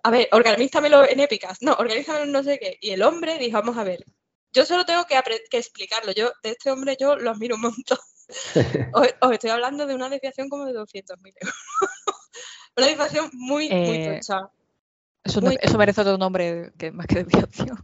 [0.03, 1.61] A ver, organízamelo en épicas.
[1.61, 2.77] No, organízamelo en no sé qué.
[2.81, 4.03] Y el hombre dijo, vamos a ver,
[4.53, 6.11] yo solo tengo que, que explicarlo.
[6.13, 7.99] Yo, de este hombre, yo lo admiro un montón.
[8.93, 11.55] Os, os estoy hablando de una desviación como de 200.000 euros.
[12.77, 14.51] una desviación muy, muy Eh, tocha.
[15.23, 17.77] Eso, Muy- eso merece otro nombre que más que desviación.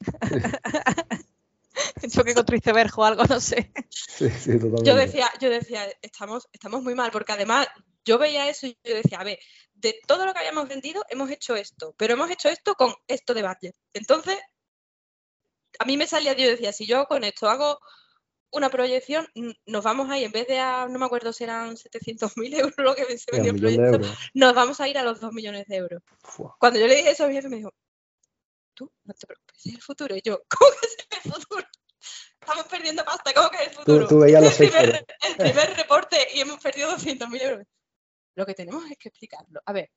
[2.12, 3.72] Choque contra iceberg o algo, no sé.
[3.90, 4.84] Sí, sí, totalmente.
[4.84, 7.66] Yo decía, yo decía, estamos, estamos muy mal, porque además
[8.04, 9.38] yo veía eso y yo decía, a ver,
[9.74, 13.34] de todo lo que habíamos vendido, hemos hecho esto, pero hemos hecho esto con esto
[13.34, 13.74] de budget.
[13.92, 14.38] Entonces,
[15.78, 17.78] a mí me salía, yo decía, si yo con esto hago
[18.50, 19.26] una proyección,
[19.66, 22.74] nos vamos a ir, en vez de a, no me acuerdo si eran 700.000 euros
[22.76, 24.00] lo que se vendió el proyecto,
[24.34, 26.02] nos vamos a ir a los 2 millones de euros.
[26.22, 26.56] Fua.
[26.58, 27.74] Cuando yo le dije eso a mi jefe, me dijo,
[28.74, 30.16] tú, no te preocupes, es el futuro.
[30.16, 31.66] Y yo, ¿cómo que es el futuro?
[32.40, 34.06] Estamos perdiendo pasta, ¿cómo que es el futuro?
[34.06, 37.66] tú veías el, los primer, el primer reporte y hemos perdido 200.000 euros.
[38.36, 39.60] Lo que tenemos es que explicarlo.
[39.64, 39.90] A ver,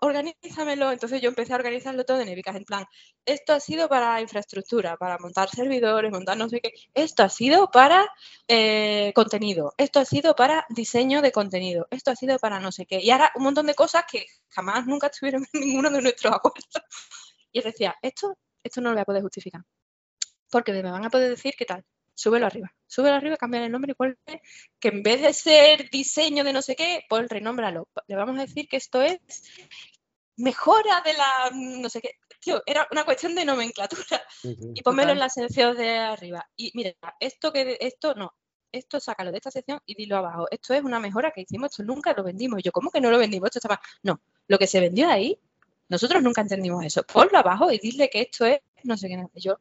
[0.00, 0.92] organízamelo.
[0.92, 2.84] Entonces yo empecé a organizarlo todo en Evicas, en plan,
[3.24, 6.72] esto ha sido para infraestructura, para montar servidores, montar no sé qué.
[6.94, 8.06] Esto ha sido para
[8.48, 9.74] eh, contenido.
[9.78, 11.86] Esto ha sido para diseño de contenido.
[11.90, 13.00] Esto ha sido para no sé qué.
[13.00, 16.66] Y ahora un montón de cosas que jamás nunca estuvieron en ninguno de nuestros acuerdos.
[17.52, 19.62] Y decía, esto, esto no lo voy a poder justificar.
[20.50, 21.84] Porque me van a poder decir qué tal.
[22.16, 22.72] Súbelo arriba.
[22.86, 24.16] Súbelo arriba, cambia el nombre y ponle
[24.80, 27.88] que en vez de ser diseño de no sé qué, pues renómbralo.
[28.06, 29.20] Le vamos a decir que esto es
[30.38, 32.12] mejora de la no sé qué.
[32.40, 34.22] Tío, era una cuestión de nomenclatura.
[34.42, 36.48] Y pónmelo en la sección de arriba.
[36.56, 38.32] Y mira, esto que esto no,
[38.72, 40.46] esto sácalo de esta sección y dilo abajo.
[40.50, 42.60] Esto es una mejora que hicimos, esto nunca lo vendimos.
[42.60, 43.48] Y yo, ¿cómo que no lo vendimos?
[43.48, 43.78] Esto estaba.
[44.02, 45.38] No, lo que se vendió ahí,
[45.90, 47.02] nosotros nunca entendimos eso.
[47.02, 49.22] Ponlo abajo y dile que esto es no sé qué.
[49.34, 49.58] Yo,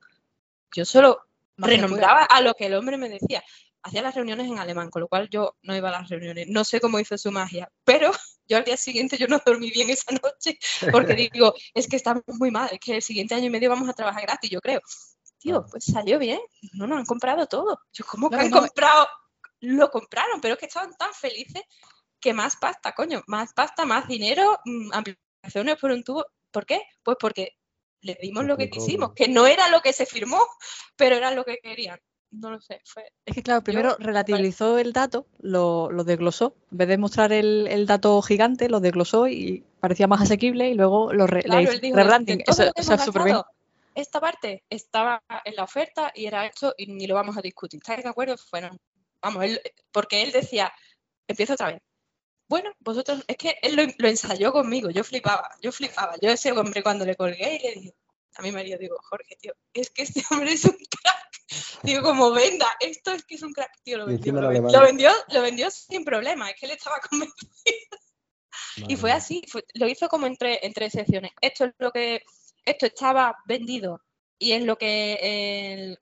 [0.74, 1.26] yo solo
[1.58, 3.44] renombraba a lo que el hombre me decía.
[3.84, 6.48] Hacía las reuniones en alemán, con lo cual yo no iba a las reuniones.
[6.48, 8.12] No sé cómo hizo su magia, pero
[8.48, 10.58] yo al día siguiente yo no dormí bien esa noche
[10.92, 13.88] porque digo, es que estamos muy mal, es que el siguiente año y medio vamos
[13.90, 14.82] a trabajar gratis, yo creo.
[15.38, 16.40] Tío, pues salió bien.
[16.74, 17.80] No, no, han comprado todo.
[17.94, 19.08] Yo, ¿cómo que han no, comprado?
[19.60, 21.64] Lo compraron, pero es que estaban tan felices
[22.20, 26.26] que más pasta, coño, más pasta, más dinero, mm, ampliaciones por un tubo.
[26.50, 26.82] ¿Por qué?
[27.04, 27.56] Pues porque
[28.06, 30.40] le dimos lo que quisimos, que no era lo que se firmó,
[30.96, 32.00] pero era lo que querían.
[32.32, 36.56] No lo sé, fue Es que, claro, primero Yo- relativizó el dato, lo, lo desglosó.
[36.72, 40.74] En vez de mostrar el, el dato gigante, lo desglosó y parecía más asequible y
[40.76, 42.44] luego lo re, le Claro, hizo él dijo, rebranding.
[42.46, 43.38] Eso, lo que eso hemos es súper bien.
[43.96, 47.80] Esta parte estaba en la oferta y era esto y ni lo vamos a discutir.
[47.82, 48.36] ¿Estáis de acuerdo?
[48.38, 48.78] Fueron,
[49.22, 50.72] vamos, él, porque él decía,
[51.28, 51.82] empiezo otra vez.
[52.48, 56.16] Bueno, vosotros, es que él lo, lo ensayó conmigo, yo flipaba, yo flipaba.
[56.22, 57.96] Yo ese hombre cuando le colgué y le dije
[58.38, 61.82] a mi marido, digo, Jorge, tío, es que este hombre es un crack.
[61.84, 64.80] Digo, como venda, esto es que es un crack, tío, lo vendió, lo, en vendió,
[64.80, 67.36] lo vendió, lo vendió sin problema, es que él estaba convencido.
[68.88, 71.32] Y fue así, fue- lo hizo como en tres, en tres secciones.
[71.42, 72.24] Esto es lo que,
[72.66, 74.02] esto estaba vendido
[74.38, 75.98] y es lo que, eh,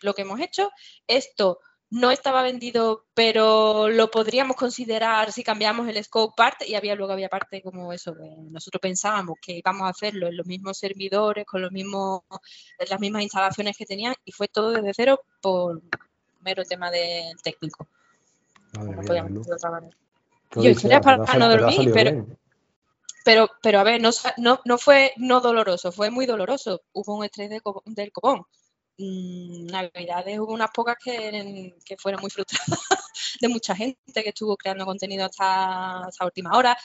[0.00, 0.70] lo que hemos hecho.
[1.06, 1.60] Esto
[1.94, 7.12] no estaba vendido, pero lo podríamos considerar si cambiamos el scope parte y había luego
[7.12, 8.16] había parte como eso,
[8.50, 12.22] nosotros pensábamos que íbamos a hacerlo en los mismos servidores, con los mismos,
[12.78, 15.82] en las mismas instalaciones que tenían y fue todo desde cero por
[16.40, 17.86] mero tema de técnico.
[18.76, 19.40] Madre No mía, podíamos Luz.
[19.42, 19.96] hacerlo de otra manera.
[20.50, 22.38] Qué Yo historias para pero ha no dormir, pero- bien.
[23.24, 26.82] pero, pero a ver, no, no, no, fue no doloroso, fue muy doloroso.
[26.92, 27.62] Hubo un estrés del
[28.12, 28.44] copón.
[28.98, 32.80] Mm, Navidades hubo unas pocas que, fueron muy frustradas
[33.40, 36.76] de mucha gente que estuvo creando contenido hasta, hasta última hora,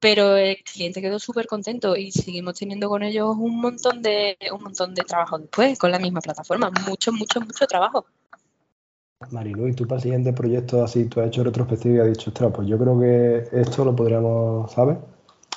[0.00, 4.62] pero el cliente quedó súper contento y seguimos teniendo con ellos un montón de un
[4.62, 8.06] montón de trabajo después con la misma plataforma, mucho, mucho, mucho trabajo.
[9.30, 12.30] Marilu, ¿y tú para el siguiente proyecto así, tú has hecho retrospectiva y has dicho,
[12.30, 14.98] ostras, pues yo creo que esto lo podríamos, ¿sabes?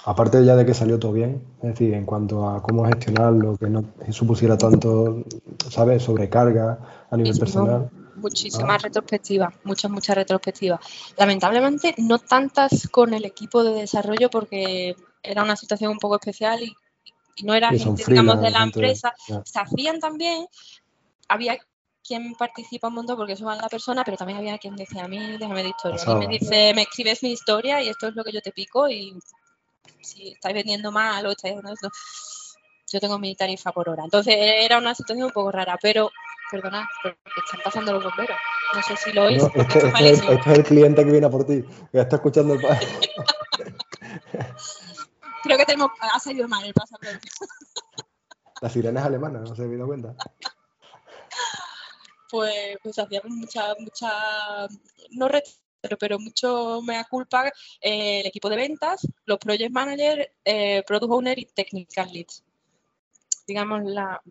[0.07, 3.67] Aparte ya de que salió todo bien, es decir, en cuanto a cómo gestionarlo, que
[3.67, 5.25] no supusiera tanto,
[5.69, 7.89] ¿sabes?, sobrecarga a nivel personal.
[8.15, 8.83] Muchísimas ah.
[8.83, 10.79] retrospectivas, muchas, muchas retrospectivas.
[11.17, 16.63] Lamentablemente no tantas con el equipo de desarrollo porque era una situación un poco especial
[16.63, 16.73] y,
[17.43, 19.13] no era gente, digamos, de la empresa.
[19.43, 20.47] Se hacían también,
[21.27, 21.57] había
[22.01, 25.03] quien participa un montón porque eso va en la persona, pero también había quien decía
[25.03, 26.01] a mí, déjame de historia.
[26.01, 28.53] A mí me dice, me escribes mi historia y esto es lo que yo te
[28.53, 29.13] pico y
[30.01, 31.89] si estáis vendiendo mal o estáis esto,
[32.91, 34.03] yo tengo mi tarifa por hora.
[34.03, 36.11] Entonces era una situación un poco rara, pero
[36.49, 38.37] perdona, están pasando los bomberos.
[38.73, 39.43] No sé si lo oís.
[39.43, 42.61] este, este, es el, el, cliente que viene por ti, que está escuchando el
[45.43, 47.29] Creo que tenemos, ha salido mal el pasaporte.
[48.61, 50.15] La sirena es alemana, no se me dado cuenta
[52.29, 54.67] pues, pues hacíamos mucha, mucha,
[55.11, 55.27] no
[55.95, 57.47] pero mucho mea culpa
[57.79, 62.43] eh, el equipo de ventas, los project managers, eh, product owner y technical leads.
[63.45, 64.21] Digamos la,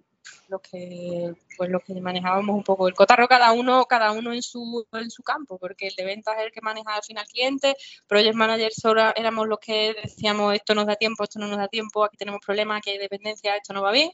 [0.48, 4.42] lo que pues lo que manejábamos un poco el cotarro cada uno cada uno en
[4.42, 7.76] su en su campo porque el de ventas es el que maneja al final cliente
[8.08, 11.68] project manager solo éramos los que decíamos esto nos da tiempo esto no nos da
[11.68, 14.10] tiempo aquí tenemos problemas aquí hay dependencia esto no va bien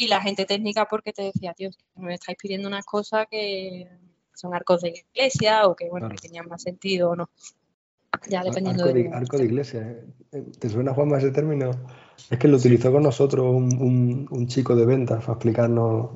[0.00, 3.86] y la gente técnica porque te decía, tío, me estáis pidiendo unas cosas que
[4.40, 7.30] son arcos de iglesia o que, bueno, que tenían más sentido o no.
[8.28, 9.80] Ya dependiendo arco de, Arco de iglesia.
[9.82, 10.04] ¿eh?
[10.32, 11.70] Eh, ¿Te suena, Juanma, ese término?
[12.28, 16.10] Es que lo utilizó con nosotros un, un, chico de ventas para explicarnos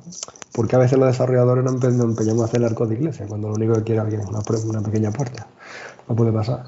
[0.53, 3.47] por qué a veces los desarrolladores no empeñamos a hacer el arco de iglesia, cuando
[3.47, 5.47] lo único que quiere alguien es una, una pequeña puerta.
[6.07, 6.65] No puede pasar.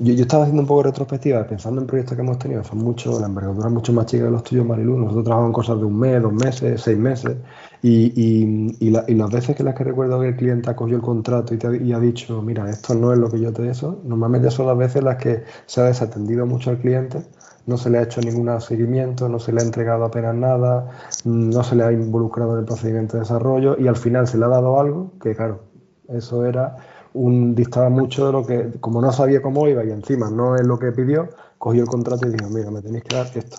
[0.00, 3.20] Yo, estaba haciendo un poco de retrospectiva, pensando en proyectos que hemos tenido, son mucho,
[3.20, 4.98] la envergadura es mucho más chica que los tuyos, Marilu.
[4.98, 7.36] Nosotros trabajamos cosas de un mes, dos meses, seis meses.
[7.80, 11.02] Y, y, y, las veces que las que recuerdo que el cliente ha cogido el
[11.02, 14.50] contrato y, te, ha dicho, mira, esto no es lo que yo te eso, normalmente
[14.50, 17.22] son las veces las que se ha desatendido mucho al cliente,
[17.66, 20.88] no se le ha hecho ningún seguimiento, no se le ha entregado apenas nada,
[21.24, 24.46] no se le ha involucrado en el procedimiento de desarrollo y al final se le
[24.46, 25.60] ha dado algo que, claro,
[26.08, 26.76] eso era
[27.14, 30.66] un, distaba mucho de lo que, como no sabía cómo iba y encima no es
[30.66, 33.56] lo que pidió, cogió el contrato y dijo, mira, me tenéis que dar esto.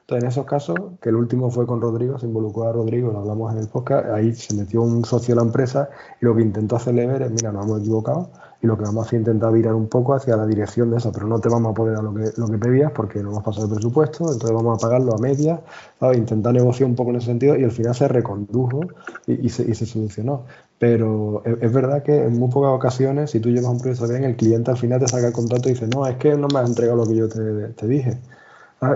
[0.00, 3.20] Entonces, en esos casos, que el último fue con Rodrigo, se involucró a Rodrigo, lo
[3.20, 5.88] hablamos en el podcast, ahí se metió un socio de la empresa
[6.20, 8.30] y lo que intentó hacerle ver es, mira, nos hemos equivocado
[8.66, 11.12] lo que vamos a hacer es intentar virar un poco hacia la dirección de eso,
[11.12, 13.72] pero no te vamos a poder dar lo que, pedías porque no hemos pasado el
[13.72, 15.60] presupuesto, entonces vamos a pagarlo a media,
[16.14, 18.80] intentar negociar un poco en ese sentido y al final se recondujo
[19.26, 20.44] y, se, solucionó.
[20.78, 24.36] Pero es, verdad que en muy pocas ocasiones, si tú llevas un proyecto bien, el
[24.36, 26.68] cliente al final te saca el contrato y dice, no, es que no me has
[26.68, 28.18] entregado lo que yo te, dije.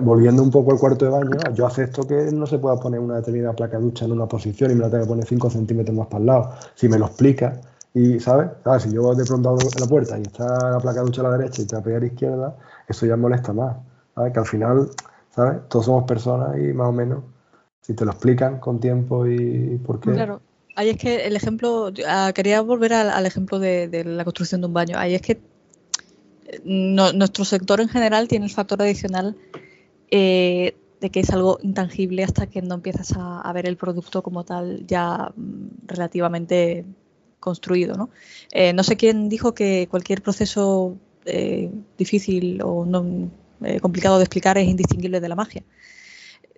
[0.02, 3.16] Volviendo un poco al cuarto de baño, yo acepto que no se pueda poner una
[3.16, 5.96] determinada placa de ducha en una posición y me la tenga que poner 5 centímetros
[5.96, 6.50] más para el lado.
[6.74, 7.60] Si me lo explica,
[7.94, 8.50] y, ¿sabes?
[8.82, 11.38] Si yo de pronto abro la puerta y está la placa de ducha a la
[11.38, 12.56] derecha y te la a la izquierda,
[12.88, 13.76] eso ya molesta más.
[14.14, 14.32] ¿Sabes?
[14.32, 14.90] Que al final,
[15.34, 15.68] ¿sabes?
[15.68, 17.24] Todos somos personas y más o menos,
[17.80, 20.12] si te lo explican con tiempo y por qué.
[20.12, 20.40] Claro.
[20.76, 24.72] Ahí es que el ejemplo, ah, quería volver al, ejemplo de, la construcción de un
[24.72, 24.96] baño.
[24.96, 25.40] Ahí es que
[26.46, 29.36] eh, nuestro sector en general tiene el factor adicional
[30.10, 34.44] eh, de que es algo intangible hasta que no empiezas a, ver el producto como
[34.44, 36.84] tal ya mm, relativamente
[37.40, 37.96] construido.
[37.96, 38.10] ¿no?
[38.52, 40.96] Eh, no sé quién dijo que cualquier proceso
[41.98, 43.30] difícil o no,
[43.80, 45.62] complicado de explicar es indistinguible de la magia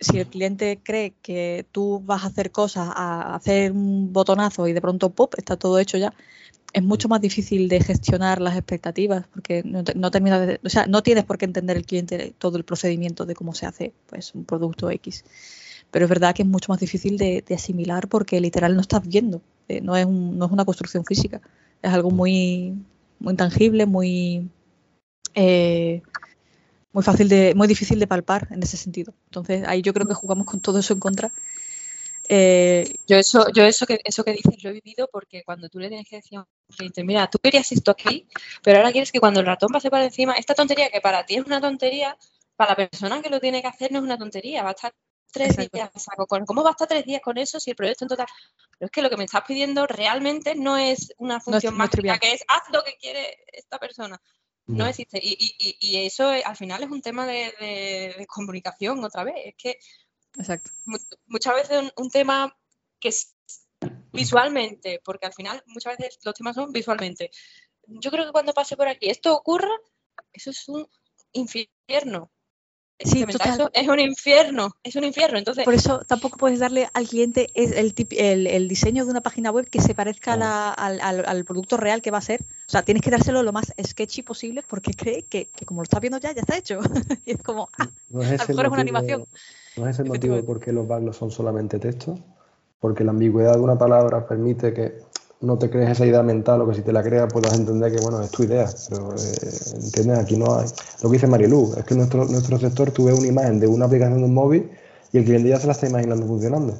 [0.03, 4.73] si el cliente cree que tú vas a hacer cosas, a hacer un botonazo y
[4.73, 6.12] de pronto pop, está todo hecho ya,
[6.73, 11.25] es mucho más difícil de gestionar las expectativas porque no, de, o sea, no tienes
[11.25, 14.90] por qué entender el cliente todo el procedimiento de cómo se hace pues un producto
[14.90, 15.25] X.
[15.90, 19.42] Pero es verdad que es mucho más difícil de, asimilar porque literal no estás viendo,
[19.68, 21.40] eh, no, es no es una construcción física,
[21.83, 22.75] es algo muy,
[23.18, 24.48] muy tangible, muy
[25.35, 26.03] eh,
[26.92, 29.14] muy fácil de, muy difícil de palpar en ese sentido.
[29.27, 31.33] Entonces ahí yo creo que jugamos con todo eso en contra.
[32.29, 35.79] Eh, yo eso, yo eso que eso que dices lo he vivido porque cuando tú
[35.81, 36.46] le tienes que decir a un
[36.77, 38.29] cliente, mira, tú querías esto aquí,
[38.62, 41.37] pero ahora quieres que cuando el ratón pase por encima, esta tontería que para ti
[41.37, 42.16] es una tontería,
[42.57, 44.92] para la persona que lo tiene que hacer no es una tontería, va a estar
[45.33, 48.05] tres días saco con ¿cómo va a estar tres días con eso si el proyecto
[48.05, 48.27] en total?
[48.79, 52.21] Pero es que lo que me estás pidiendo realmente no es una función más trivial
[52.21, 54.21] que es haz lo que quiere esta persona.
[54.66, 55.18] no existe.
[55.21, 59.35] Y, eso al final es un tema de, comunicación otra vez.
[59.47, 59.79] Es que
[60.38, 60.71] Exacto.
[61.27, 62.57] muchas veces un, tema
[63.01, 63.35] que es
[64.12, 67.31] visualmente, porque al final muchas veces los temas son visualmente.
[67.87, 69.75] Yo creo que cuando pase por aquí esto ocurra,
[70.33, 70.88] eso es un
[71.33, 72.31] infierno.
[73.05, 73.25] Sí,
[73.73, 75.38] es un infierno, es un infierno.
[75.38, 79.51] Entonces, Por eso tampoco puedes darle al cliente el, el, el diseño de una página
[79.51, 80.35] web que se parezca
[80.73, 82.43] al, al, producto real que va a ser.
[82.43, 86.01] O sea, tienes que dárselo lo más sketchy posible porque cree que, como lo estás
[86.01, 86.81] viendo ya, ya está hecho.
[87.25, 89.27] y es como, ah, no es a lo mejor es una animación.
[89.77, 92.21] No es el motivo de por qué los bugs son solamente textos,
[92.79, 95.01] porque la ambigüedad de una palabra permite que
[95.42, 98.00] no te crees esa idea mental o que si te la creas puedas entender que,
[98.00, 98.68] bueno, es tu idea.
[98.88, 100.18] Pero, eh, ¿entiendes?
[100.18, 100.66] Aquí no hay...
[101.02, 103.87] Lo que dice Marilu, es que nuestro, nuestro sector tú ves una imagen de una
[103.87, 104.70] aplicación de un móvil
[105.12, 106.78] y el cliente ya se la está imaginando funcionando,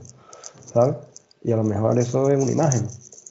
[0.72, 0.96] ¿sabes?
[1.42, 2.87] Y a lo mejor eso es una imagen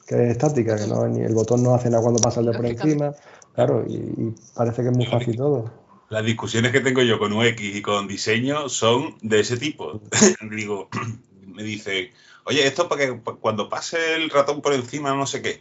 [0.06, 2.52] que es estática, que no, ni el botón no hace nada cuando pasa el de
[2.52, 3.14] por encima,
[3.54, 5.70] claro, y, parece que es muy fácil todo.
[6.10, 10.02] Las discusiones que tengo yo con UX y con diseño son de ese tipo.
[10.50, 10.88] Digo,
[11.46, 12.10] me dice
[12.44, 15.60] oye, esto para que cuando pase el ratón por encima, no sé qué.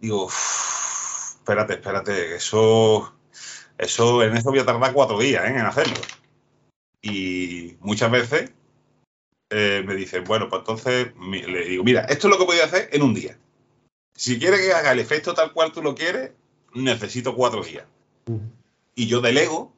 [0.00, 3.14] Digo, espérate, espérate, eso,
[3.78, 5.48] eso, en eso voy a tardar cuatro días ¿eh?
[5.48, 5.96] en hacerlo.
[7.00, 8.52] Y muchas veces
[9.50, 12.64] eh, me dicen, bueno, pues entonces le digo, mira, esto es lo que voy a
[12.64, 13.38] hacer en un día.
[14.14, 16.32] Si quieres que haga el efecto tal cual tú lo quieres,
[16.74, 17.84] necesito cuatro días.
[18.94, 19.72] Y yo delego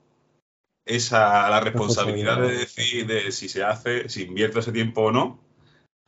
[0.84, 5.40] esa la responsabilidad de decir de si se hace, si invierto ese tiempo o no,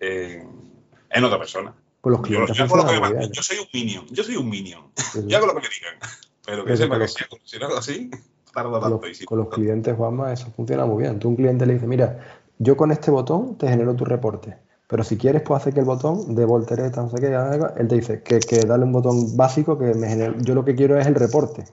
[0.00, 1.74] en otra persona.
[2.00, 4.82] Pues los yo, yo, soy un minion, yo soy un minion.
[5.26, 5.98] yo hago lo que digan.
[6.44, 7.24] Pero que sepa que si
[7.60, 8.10] hago así,
[8.54, 9.00] tarda tanto.
[9.00, 11.18] Con, con los clientes, Juanma, eso funciona muy bien.
[11.18, 14.56] Tú un cliente le dices, mira, yo con este botón te genero tu reporte.
[14.88, 17.34] Pero si quieres, puedo hacer que el botón de voltereta, no sé qué,
[17.76, 20.36] él te dice que, que dale un botón básico que me genere.
[20.42, 21.64] Yo lo que quiero es el reporte.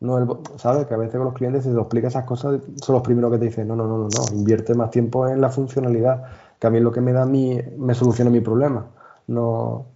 [0.00, 0.26] No el,
[0.58, 0.86] ¿Sabes?
[0.86, 3.38] Que a veces con los clientes, si te explica esas cosas, son los primeros que
[3.38, 6.24] te dicen, no, no, no, no, no, invierte más tiempo en la funcionalidad
[6.62, 8.86] que a mí lo que me da a mí, me soluciona mi problema.
[9.26, 9.88] No,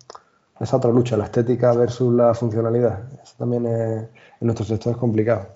[0.59, 3.05] esa otra lucha, la estética versus la funcionalidad.
[3.23, 4.03] Eso también es,
[4.41, 5.47] en nuestro sector es complicado.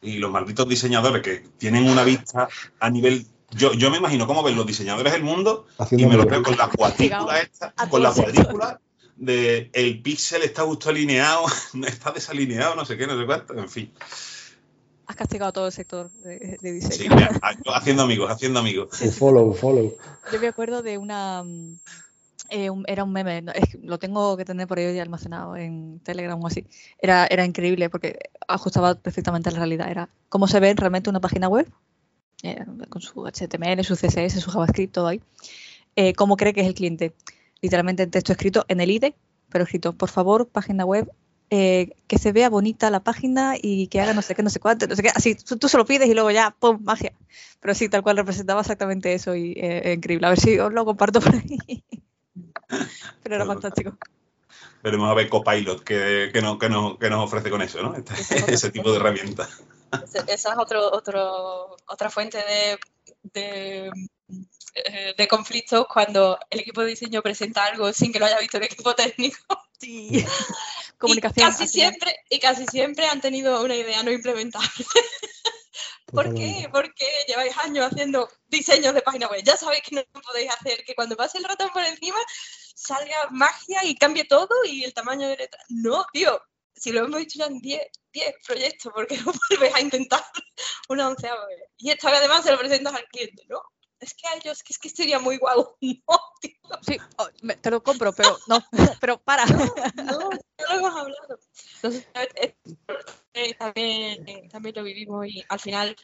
[0.00, 2.48] Y los malditos diseñadores que tienen una vista
[2.80, 6.24] a nivel yo, yo, me imagino cómo ven los diseñadores del mundo y me lo
[6.24, 8.80] veo con la cuadrícula esta, con la cuadrícula
[9.16, 11.44] de el píxel está justo alineado,
[11.86, 13.92] está desalineado, no sé qué, no sé cuánto, en fin.
[15.06, 17.16] Has castigado todo el sector de, diseño.
[17.18, 17.26] Sí,
[17.72, 18.98] haciendo amigos, haciendo amigos.
[19.16, 19.96] Follow, follow.
[20.32, 21.44] Yo me acuerdo de una.
[21.44, 21.76] Mm,
[22.50, 23.44] eh, era un meme,
[23.82, 26.64] lo tengo que tener por ahí almacenado en Telegram o así.
[27.00, 29.90] Era, era increíble porque ajustaba perfectamente a la realidad.
[29.90, 31.70] Era cómo se ve realmente una página web,
[32.42, 35.20] eh, con su HTML, su CSS, su JavaScript, todo ahí.
[35.96, 37.14] Eh, ¿Cómo cree que es el cliente?
[37.60, 39.14] Literalmente en texto escrito en el IDE,
[39.48, 41.10] pero escrito, por favor, página web
[41.50, 44.60] eh, que se vea bonita la página y que haga no sé qué, no sé
[44.60, 45.10] cuánto, no sé qué.
[45.10, 46.78] Así tú, se lo pides y luego ya, ¡pum!
[46.82, 47.12] magia.
[47.60, 50.26] Pero sí, tal cual representaba exactamente eso y eh, increíble.
[50.26, 51.84] A ver si os lo comparto por ahí.
[53.22, 53.96] Pero era fantástico.
[54.82, 57.94] Veremos a ver Copilot que, que, no, que, no, que nos ofrece con eso, ¿no?
[58.48, 59.62] Ese, tipo de herramientas.
[60.28, 62.78] Esa es otro, otro, otra fuente de,
[63.22, 63.90] de,
[64.74, 68.58] eh, de conflictos cuando el equipo de diseño presenta algo sin que lo haya visto
[68.58, 69.38] el equipo técnico.
[69.80, 70.24] Sí.
[70.98, 71.48] Comunicación.
[71.48, 74.68] Y casi, siempre, y casi siempre han tenido una idea no implementable.
[76.06, 76.68] ¿Por qué?
[76.72, 79.42] Porque lleváis años haciendo diseños de página web.
[79.44, 82.18] Ya sabéis que no podéis hacer que cuando pase el ratón por encima
[82.74, 85.60] salga magia y cambie todo y el tamaño de letra.
[85.68, 86.40] No, tío,
[86.74, 87.82] si lo hemos dicho ya en 10,
[88.12, 90.24] 10 proyectos, ¿por qué no vuelves a intentar
[90.88, 91.62] una onceava vez?
[91.78, 93.60] Y esta vez además se lo presentas al cliente, ¿no?
[94.00, 95.76] Es que a ellos, que es que sería muy guau.
[96.68, 96.78] No.
[96.82, 97.28] Sí, oh,
[97.60, 98.58] te lo compro, pero no,
[99.00, 99.46] pero para.
[99.46, 99.64] No,
[100.04, 101.38] no, lo hemos hablado.
[101.76, 102.08] Entonces,
[103.34, 105.96] eh, también, también lo vivimos y al final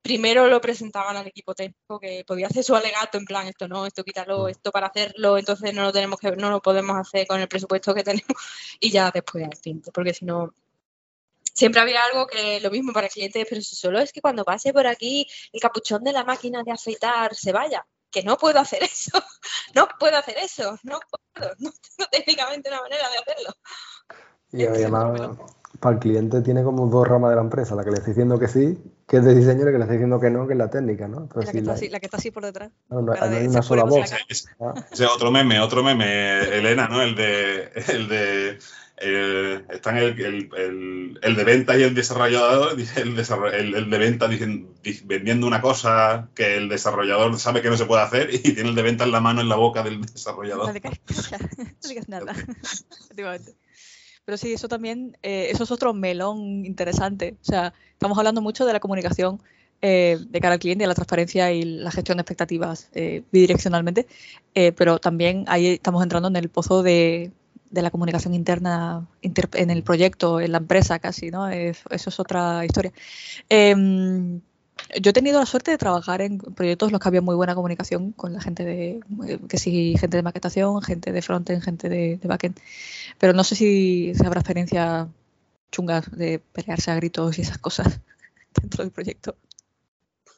[0.00, 3.86] primero lo presentaban al equipo técnico que podía hacer su alegato en plan esto no,
[3.86, 7.40] esto quítalo, esto para hacerlo, entonces no lo tenemos que, no lo podemos hacer con
[7.40, 8.26] el presupuesto que tenemos
[8.80, 10.54] y ya después al cliente, porque si no
[11.56, 14.72] siempre había algo que lo mismo para el cliente, pero solo es que cuando pase
[14.72, 17.84] por aquí el capuchón de la máquina de afeitar se vaya.
[18.10, 19.18] Que no puedo hacer eso,
[19.74, 23.54] no puedo hacer eso, no puedo, no tengo técnicamente una manera de hacerlo.
[24.52, 25.36] Y además,
[25.80, 28.38] para el cliente tiene como dos ramas de la empresa, la que le está diciendo
[28.38, 28.78] que sí,
[29.08, 30.70] que es de diseño, y la que le está diciendo que no, que es la
[30.70, 31.28] técnica, ¿no?
[31.34, 31.58] la, que
[32.06, 32.70] está así, por detrás.
[32.88, 34.12] No, hay una sola voz.
[34.60, 34.74] Ah.
[34.90, 37.02] Ese otro meme, otro meme, Elena, ¿no?
[37.02, 38.58] El de, el de
[38.98, 44.70] eh, están el, el, el, de venta y el desarrollador, el, de venta dicen,
[45.04, 48.74] vendiendo una cosa que el desarrollador sabe que no se puede hacer y tiene el
[48.74, 50.68] de venta en la mano en la boca del desarrollador.
[50.68, 52.34] No digas, nada.
[54.24, 57.36] Pero sí, eso también, eh, eso es otro melón interesante.
[57.40, 59.40] O sea, estamos hablando mucho de la comunicación
[59.82, 64.06] eh, de cara al cliente, de la transparencia y la gestión de expectativas eh, bidireccionalmente,
[64.74, 67.30] pero también ahí estamos entrando en el pozo de,
[67.70, 71.48] de la comunicación interna en el proyecto, en la empresa casi, ¿no?
[71.48, 72.92] eso es otra historia.
[73.48, 74.40] Em,
[75.00, 77.54] yo he tenido la suerte de trabajar en proyectos en los que había muy buena
[77.54, 79.00] comunicación con la gente de,
[79.48, 82.58] que sí, gente de maquetación, gente de frontend, gente de, backend,
[83.18, 85.08] pero no sé si, habrá experiencia
[85.72, 88.00] chungas de pelearse a gritos y esas cosas
[88.60, 89.36] dentro del proyecto.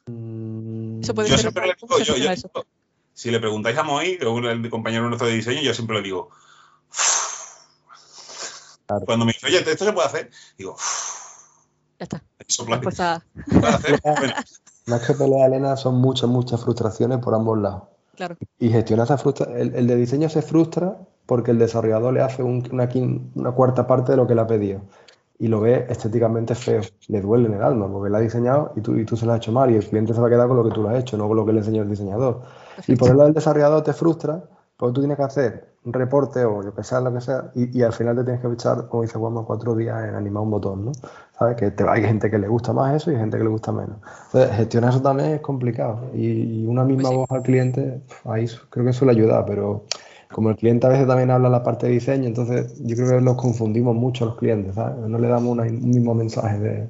[0.07, 2.65] Mm, eso puede yo ser siempre le digo, yo, yo,
[3.13, 6.31] si le preguntáis a Moy, el compañero nuestro de diseño, yo siempre le digo,
[9.05, 10.31] cuando me dice, oye, ¿esto se puede hacer?
[10.57, 10.77] Digo,
[11.99, 12.23] ya está.
[12.83, 12.99] Pues
[14.87, 17.83] Más que pelea, Elena, son muchas, muchas frustraciones por ambos lados.
[18.17, 18.37] Claro.
[18.59, 19.59] Y gestiona esa frustración.
[19.59, 22.89] El, de diseño se frustra porque el desarrollador le hace una,
[23.35, 24.81] una, cuarta parte de lo que le ha pedido.
[25.39, 26.81] Y lo ve estéticamente feo.
[27.09, 29.33] Le duele en el alma porque lo ha diseñado y tú, y tú se lo
[29.33, 29.71] has hecho mal.
[29.71, 31.29] Y el cliente se va a quedar con lo que tú lo has hecho, no
[31.29, 32.43] con lo que le enseñó el diseñador.
[32.87, 34.43] Y por el lado del desarrollador te frustra
[34.79, 37.83] porque tú tienes que hacer un reporte o lo que sea, lo que sea, y,
[37.83, 40.85] al final te tienes que echar, como dice Juanma, cuatro días en animar un botón,
[40.85, 40.93] ¿no?
[41.37, 41.57] ¿Sabes?
[41.57, 43.97] Que te, hay gente que le gusta más eso y gente que le gusta menos.
[44.27, 46.11] Entonces, gestionar eso también es complicado.
[46.15, 49.85] Y, una misma pues voz al cliente, ahí creo que suele ayudar, pero
[50.31, 53.21] como el cliente a veces también habla la parte de diseño, entonces yo creo que
[53.21, 54.97] los confundimos mucho a los clientes, ¿sabes?
[55.09, 56.89] No le damos un mismo mensaje de,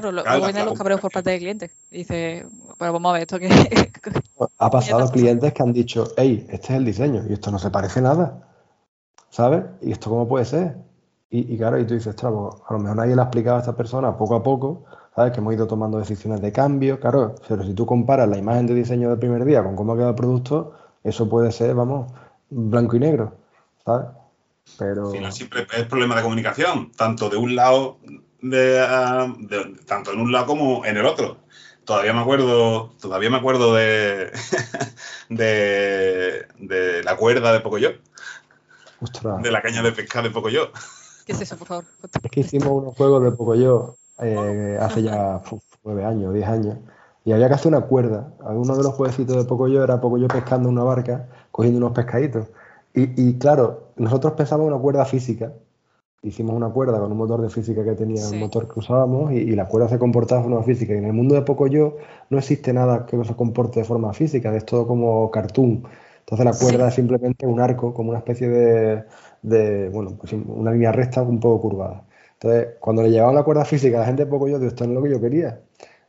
[0.00, 1.70] Claro, luego vienen los cabreos por parte del cliente.
[1.90, 2.46] dice,
[2.78, 3.48] bueno, vamos a ver esto que.
[4.58, 7.70] ha pasado clientes que han dicho, hey, este es el diseño y esto no se
[7.70, 8.48] parece nada.
[9.30, 9.64] ¿Sabes?
[9.82, 10.76] ¿Y esto cómo puede ser?
[11.30, 13.76] Y, claro, y tú dices, pues, a lo mejor nadie le ha explicado a esta
[13.76, 14.84] persona poco a poco,
[15.14, 15.32] ¿sabes?
[15.32, 18.74] Que hemos ido tomando decisiones de cambio, claro, pero si tú comparas la imagen de
[18.74, 20.72] diseño del primer día con cómo ha quedado el producto,
[21.04, 22.10] eso puede ser, vamos,
[22.48, 23.34] blanco y negro,
[23.84, 24.06] ¿sabes?
[24.78, 25.10] Pero...
[25.30, 27.98] siempre es problema de comunicación, tanto de un lado
[28.40, 31.38] de, tanto en un lado como en el otro.
[31.84, 34.30] Todavía me acuerdo, todavía me acuerdo de,
[35.30, 37.92] de, la cuerda de Pocoyo.
[39.42, 40.70] De la caña de pesca de Pocoyo.
[41.24, 41.84] ¿Qué es eso, por favor?
[42.22, 45.40] Es que hicimos unos juegos de Pocoyo eh, hace ya
[45.84, 46.76] nueve años, diez años.
[47.24, 48.32] Y había que hacer una cuerda.
[48.40, 52.48] Uno de los jueguecitos de Pocoyo era Pocoyo pescando una barca, cogiendo unos pescaditos.
[52.94, 55.52] Y, y claro, nosotros pensábamos una cuerda física,
[56.22, 59.54] hicimos una cuerda con un motor de física que tenía el motor que usábamos y,
[59.54, 60.94] la cuerda se comportaba de forma física.
[60.94, 61.96] Y en el mundo de poco yo
[62.30, 65.84] no existe nada que se comporte de forma física, es todo como cartoon.
[66.20, 70.92] Entonces la cuerda es simplemente un arco, como una especie de, bueno, pues una línea
[70.92, 72.04] recta un poco curvada.
[72.34, 74.90] Entonces, cuando le llevaban la cuerda física a la gente de poco yo, esto no
[74.90, 75.60] es lo que yo quería.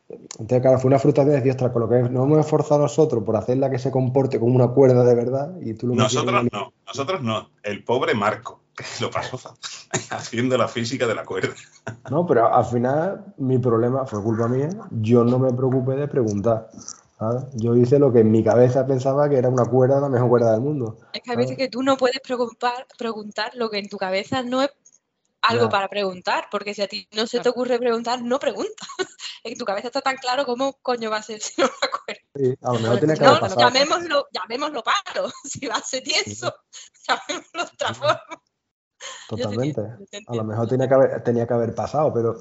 [0.10, 3.24] Entonces, claro, fue una frustración de decir, ostras, con lo que nos hemos esforzado nosotros
[3.24, 6.74] por hacerla que se comporte como una cuerda de verdad y tú lo Nosotros no,
[6.86, 8.60] nosotros no, el pobre Marco
[9.00, 9.40] lo pasó
[10.12, 11.54] haciendo la física de la cuerda.
[12.10, 14.70] No, pero al final mi problema fue culpa mía.
[14.92, 16.70] Yo no me preocupé de preguntar.
[17.54, 20.54] Yo hice lo que en mi cabeza pensaba que era una cuerda, la mejor cuerda
[20.54, 20.98] del mundo.
[21.12, 24.42] Es que hay veces que tú no puedes preguntar, preguntar lo que en tu cabeza
[24.42, 24.70] no es
[25.42, 28.88] algo para preguntar, porque si a ti no se te ocurre preguntar, no preguntas.
[29.44, 32.22] en tu cabeza está tan claro cómo coño va a ser si no me acuerdo.
[32.36, 33.62] Sí, a lo mejor tiene que haber pasado.
[33.62, 36.54] Llamémoslo, llamémoslo paro, si va a ser tieso,
[37.08, 38.42] llamémoslo otra forma.
[39.28, 39.82] Totalmente.
[40.28, 42.38] a lo mejor tenía que haber, tenía que haber pasado, pero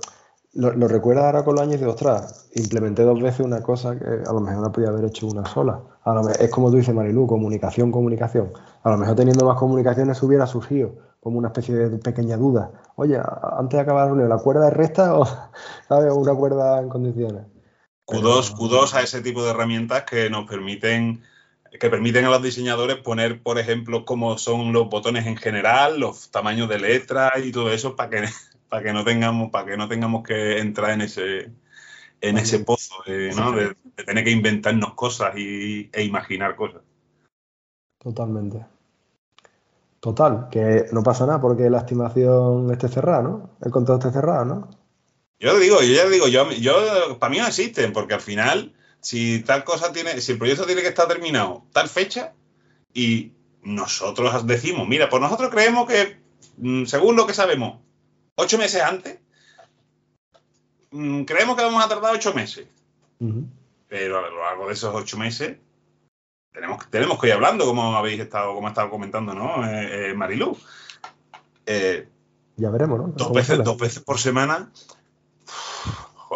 [0.55, 3.99] lo, lo recuerdas ahora con los años y de ostras, implementé dos veces una cosa
[3.99, 5.81] que a lo mejor no podía haber hecho una sola.
[6.05, 8.53] A lo es como tú dices, Marilu, comunicación, comunicación.
[8.83, 12.71] A lo mejor teniendo más comunicaciones hubiera surgido como una especie de pequeña duda.
[12.97, 15.27] Oye, antes de acabar la reunión, ¿la cuerda es recta o
[15.89, 16.13] ¿sabes?
[16.13, 17.47] una cuerda en condiciones?
[18.07, 21.23] Q2, a ese tipo de herramientas que nos permiten
[21.79, 26.31] que permiten a los diseñadores poner, por ejemplo, cómo son los botones en general, los
[26.31, 28.25] tamaños de letras y todo eso para que,
[28.69, 31.53] para que no tengamos, para que no tengamos que entrar en ese
[32.21, 36.83] en ese pozo de, tener que inventarnos cosas y, e imaginar cosas.
[37.99, 38.65] Totalmente.
[40.01, 43.51] Total, que no pasa nada porque la estimación esté cerrada, ¿no?
[43.61, 44.69] El contrato esté cerrado, ¿no?
[45.41, 49.41] Yo digo, yo ya digo, yo, yo para mí no existen, porque al final si
[49.41, 52.35] tal cosa tiene, si el proyecto tiene que estar terminado tal fecha
[52.93, 53.33] y
[53.63, 56.21] nosotros decimos, mira, pues nosotros creemos que,
[56.57, 57.81] mm, según lo que sabemos,
[58.35, 59.19] ocho meses antes,
[60.91, 62.67] mm, creemos que vamos a tardar ocho meses.
[63.89, 65.57] Pero a lo largo de esos ocho meses
[66.53, 69.67] tenemos, tenemos que ir hablando, como habéis estado, como ha estado comentando, ¿no?
[69.67, 70.57] Eh, eh Marilu.
[71.67, 72.09] Eh,
[72.57, 73.09] ya veremos, ¿no?
[73.09, 74.71] Dos veces, dos veces por semana.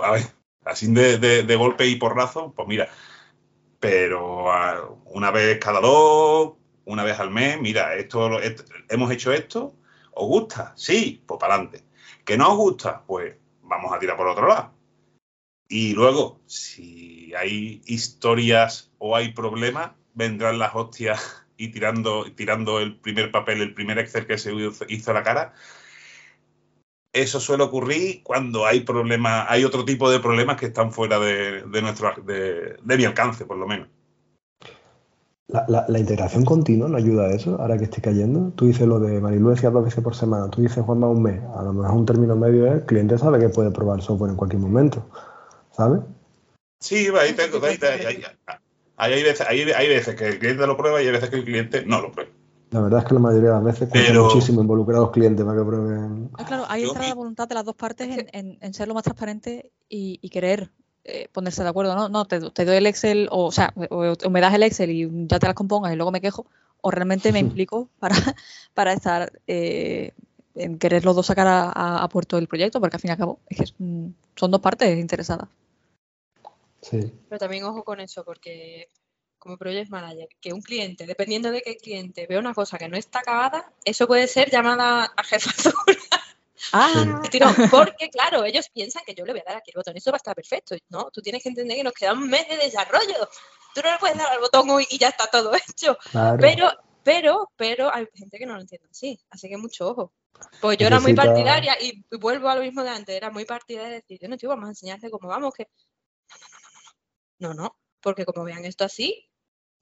[0.02, 0.26] a ver,
[0.64, 2.88] así de, golpe y porrazo, pues mira,
[3.80, 6.54] pero ah, una vez cada dos,
[6.84, 8.40] una vez al mes, mira, esto,
[8.88, 9.74] hemos hecho esto,
[10.14, 10.72] ¿Os gusta?
[10.76, 11.84] Sí, pues para adelante.
[12.24, 13.02] ¿Que no os gusta?
[13.06, 14.74] Pues vamos a tirar por otro lado.
[15.68, 22.98] Y luego, si hay historias o hay problemas, vendrán las hostias y tirando, tirando el
[22.98, 24.52] primer papel, el primer Excel que se
[24.88, 25.54] hizo a la cara.
[27.12, 31.62] Eso suele ocurrir cuando hay problemas, hay otro tipo de problemas que están fuera de,
[31.82, 33.88] nuestro, de, mi alcance, por lo menos.
[35.48, 38.52] La, integración continua no ayuda a eso, ahora que estoy cayendo.
[38.56, 41.42] Tú dices lo de Marilu decía dos veces por semana, tú dices Juanma un mes,
[41.54, 44.36] a lo mejor un término medio es, el cliente sabe que puede probar software en
[44.36, 45.06] cualquier momento,
[45.72, 46.00] ¿sabes?
[46.80, 47.78] Sí, ahí, tengo, ahí,
[48.96, 51.84] hay, veces, hay, veces que el cliente lo prueba y hay veces que el cliente
[51.84, 52.32] no lo prueba.
[52.72, 54.24] La verdad es que la mayoría de las veces Pero...
[54.24, 56.30] muchísimo involucrar a los clientes para que prueben.
[56.34, 59.70] Ah, claro, ahí entra la voluntad de las dos partes en, ser lo más transparente
[59.90, 60.70] y, querer
[61.04, 62.08] eh, ponerse de acuerdo, ¿no?
[62.08, 65.38] No, te, doy el Excel, o, o sea, o, me das el Excel y ya
[65.38, 66.46] te las compongas y luego me quejo,
[66.80, 68.16] o realmente me implico para,
[68.74, 70.12] para estar eh,
[70.54, 73.38] en querer los dos sacar a, puerto el proyecto, porque al fin y al cabo
[73.48, 73.66] es que
[74.36, 75.48] son dos partes interesadas.
[76.90, 78.88] Pero también ojo con eso, porque
[79.43, 82.97] como project manager, que un cliente, dependiendo de qué cliente, vea una cosa que no
[82.97, 85.99] está acabada, eso puede ser llamada a jefatura.
[86.72, 87.20] Ah,
[87.72, 90.16] porque claro, ellos piensan que yo le voy a dar aquí el botón, eso va
[90.16, 90.76] a estar perfecto.
[90.90, 93.28] No, tú tienes que entender que nos queda un mes de desarrollo.
[93.74, 95.99] Tú no le puedes dar al botón hoy y ya está todo hecho.
[96.38, 96.70] Pero,
[97.03, 100.12] pero, pero hay gente que no lo entiende así, así que mucho ojo.
[100.61, 103.90] Pues yo era muy partidaria y, vuelvo a lo mismo de antes, era muy partidaria
[103.90, 105.66] de decir, no, tío, vamos a enseñarte cómo vamos, que
[107.40, 109.28] no, no, porque como vean esto así,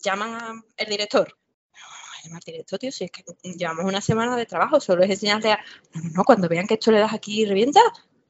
[0.02, 1.36] llaman al director.
[1.72, 5.52] No, llamar director, tío, si es que llevamos una semana de trabajo, solo es enseñarle
[5.52, 5.64] a...
[5.94, 7.80] No, no, no, cuando vean que esto le das aquí y revienta,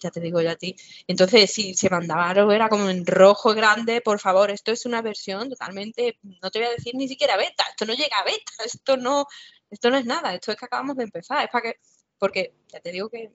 [0.01, 0.75] ya te digo yo a ti.
[1.07, 5.03] Entonces, si se mandaba algo, era como en rojo grande, por favor, esto es una
[5.03, 8.53] versión totalmente, no te voy a decir ni siquiera beta, esto no llega a beta,
[8.65, 9.27] esto no,
[9.71, 11.81] esto no es nada, esto es que acabamos de empezar, es para que,
[12.19, 13.31] porque ya te digo que,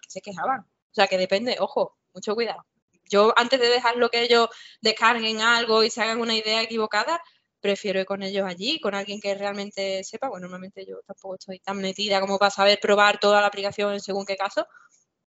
[0.00, 0.60] que se quejaban.
[0.60, 2.66] O sea, que depende, ojo, mucho cuidado.
[3.08, 4.48] Yo antes de dejar lo que ellos
[4.80, 7.22] descarguen algo y se hagan una idea equivocada,
[7.62, 10.28] prefiero ir con ellos allí, con alguien que realmente sepa.
[10.28, 14.26] Bueno, normalmente yo tampoco estoy tan metida como para saber probar toda la aplicación según
[14.26, 14.66] qué caso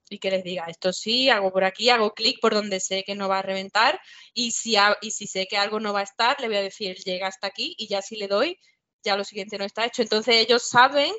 [0.09, 3.15] y que les diga esto sí, hago por aquí, hago clic por donde sé que
[3.15, 3.99] no va a reventar
[4.33, 6.97] y si, y si sé que algo no va a estar, le voy a decir
[6.97, 8.57] llega hasta aquí y ya si le doy,
[9.03, 10.01] ya lo siguiente no está hecho.
[10.01, 11.13] Entonces ellos saben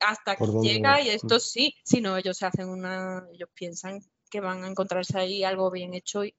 [0.00, 4.40] hasta aquí llega y esto sí, si no ellos se hacen una, ellos piensan que
[4.40, 6.34] van a encontrarse ahí algo bien hecho y,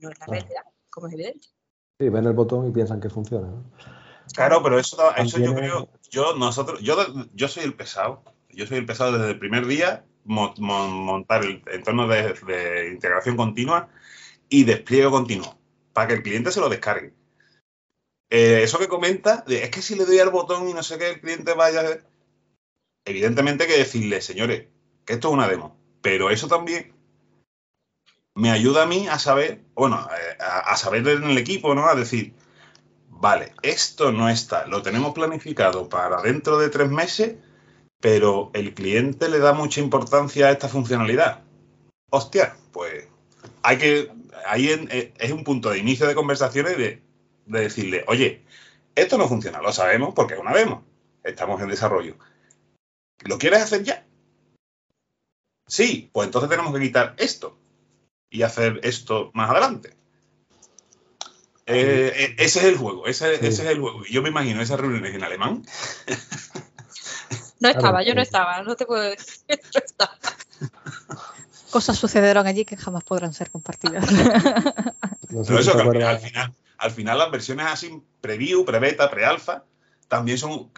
[0.00, 1.48] no es la realidad, como es evidente.
[1.98, 3.48] Sí, ven el botón y piensan que funciona.
[4.34, 6.96] Claro, pero eso, eso yo creo, yo nosotros, yo,
[7.32, 12.06] yo soy el pesado, yo soy el pesado desde el primer día, montar el entorno
[12.08, 13.88] de, integración continua
[14.48, 15.58] y despliegue continuo,
[15.92, 17.14] para que el cliente se lo descargue.
[18.28, 21.10] Eh, eso que comenta, es que si le doy al botón y no sé qué,
[21.10, 21.82] el cliente vaya.
[23.04, 24.66] Evidentemente hay que decirle, señores,
[25.04, 25.78] que esto es una demo.
[26.02, 26.95] Pero eso también
[28.36, 31.88] me ayuda a mí a saber, bueno, eh, a, saber en el equipo, ¿no?
[31.88, 32.34] A decir,
[33.08, 37.36] vale, esto no está, lo tenemos planificado para dentro de tres meses,
[37.98, 41.44] pero el cliente le da mucha importancia a esta funcionalidad.
[42.10, 43.08] Hostia, pues
[43.62, 44.12] hay que,
[44.46, 47.02] ahí eh, es un punto de inicio de conversaciones de,
[47.46, 48.44] de decirle, oye,
[48.94, 50.84] esto no funciona, lo sabemos porque es una demo,
[51.24, 52.16] estamos en desarrollo.
[53.24, 54.06] ¿Lo quieres hacer ya?
[55.66, 57.56] Sí, pues entonces tenemos que quitar esto
[58.36, 59.96] y hacer esto más adelante.
[61.64, 64.04] Eh, eh, ese es el juego, ese, es el juego.
[64.04, 65.64] Yo me imagino esas reuniones en alemán.
[67.58, 69.40] No estaba, yo no estaba, no te puedo decir.
[71.70, 74.04] Cosas sucedieron allí que jamás podrán ser compartidas.
[75.28, 79.64] Pero eso, que al final, al final, las versiones así, preview, pre-beta, pre-alfa,
[80.08, 80.70] también son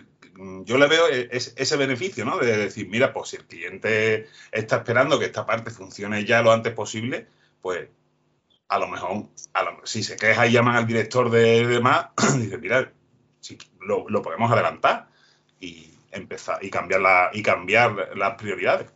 [0.64, 2.38] yo le veo ese beneficio, ¿no?
[2.38, 6.52] De decir, mira, pues si el cliente está esperando que esta parte funcione ya lo
[6.52, 7.26] antes posible,
[7.60, 7.88] pues
[8.68, 9.26] a lo mejor,
[9.84, 12.92] si se queja y llaman al director de demás, dice, mira,
[13.40, 15.08] si lo, podemos adelantar
[15.58, 18.90] y empezar y cambiar la, y cambiar las prioridades.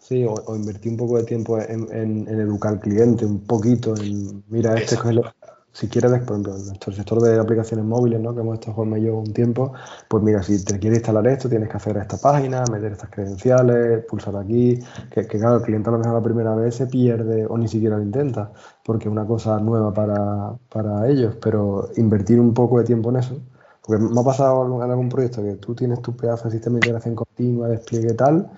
[0.00, 4.74] Sí, o, invertir un poco de tiempo en, educar al cliente, un poquito, en mira,
[4.74, 5.34] este es lo,
[5.72, 8.34] si quieres, por ejemplo, en nuestro sector de aplicaciones móviles, ¿no?
[8.34, 9.72] que hemos estado y yo un tiempo,
[10.08, 14.04] pues mira, si te quieres instalar esto, tienes que hacer esta página, meter estas credenciales,
[14.06, 14.78] pulsar aquí,
[15.10, 17.96] que, claro, el cliente a lo mejor la primera vez se pierde o ni siquiera
[17.96, 18.50] lo intenta,
[18.84, 23.40] porque es una cosa nueva para, ellos, pero invertir un poco de tiempo en eso,
[23.82, 26.78] porque me ha pasado en algún proyecto que tú tienes tu pedazo de sistema de
[26.78, 28.50] integración continua, despliegue tal,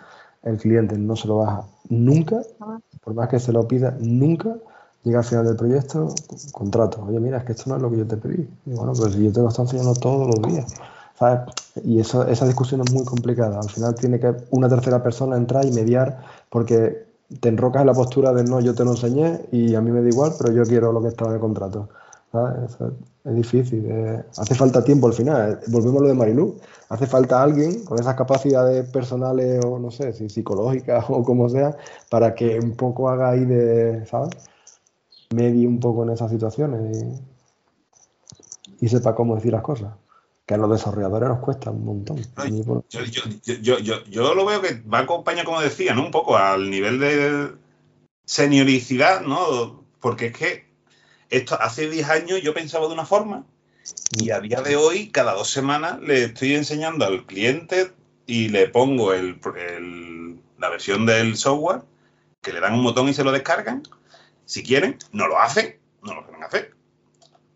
[0.42, 2.40] el cliente no se lo baja nunca,
[3.02, 4.56] por más que se lo pida, nunca,
[5.04, 6.14] llega al final del proyecto,
[6.52, 7.04] contrato.
[7.08, 8.48] Oye, mira, es que esto no es lo que yo te pedí.
[8.66, 10.66] Y bueno, pues yo te lo estoy enseñando todos los días.
[11.18, 11.40] ¿sabes?
[11.84, 13.60] Y eso, esa discusión es muy complicada.
[13.60, 17.06] Al final tiene que una tercera persona entrar y mediar porque
[17.40, 20.02] te enrocas en la postura de no, yo te lo enseñé y a mí me
[20.02, 21.88] da igual, pero yo quiero lo que está en el contrato.
[23.24, 23.86] es difícil.
[24.36, 25.60] hace falta tiempo al final.
[25.68, 26.56] Volvemos a lo de Marilú.
[26.88, 31.76] Hace falta alguien con esas capacidades personales o no sé, si psicológicas o como sea,
[32.10, 34.30] para que un poco haga ahí de, ¿sabes?
[35.34, 37.04] Medie un poco en esas situaciones
[38.80, 39.92] y sepa cómo decir las cosas
[40.46, 42.20] que a los desarrolladores nos cuesta un montón.
[43.62, 46.04] Yo, lo veo que va acompañado, como decía, ¿no?
[46.04, 47.52] Un poco al nivel de
[48.24, 49.84] senioricidad, ¿no?
[50.00, 50.64] Porque es que
[51.28, 53.46] esto hace 10 años yo pensaba de una forma
[54.18, 57.92] y a día de hoy, cada dos semanas, le estoy enseñando al cliente
[58.26, 59.38] y le pongo el,
[60.58, 61.82] la versión del software,
[62.40, 63.82] que le dan un botón y se lo descargan.
[64.50, 66.74] Si quieren, no lo hacen, no lo pueden hacer.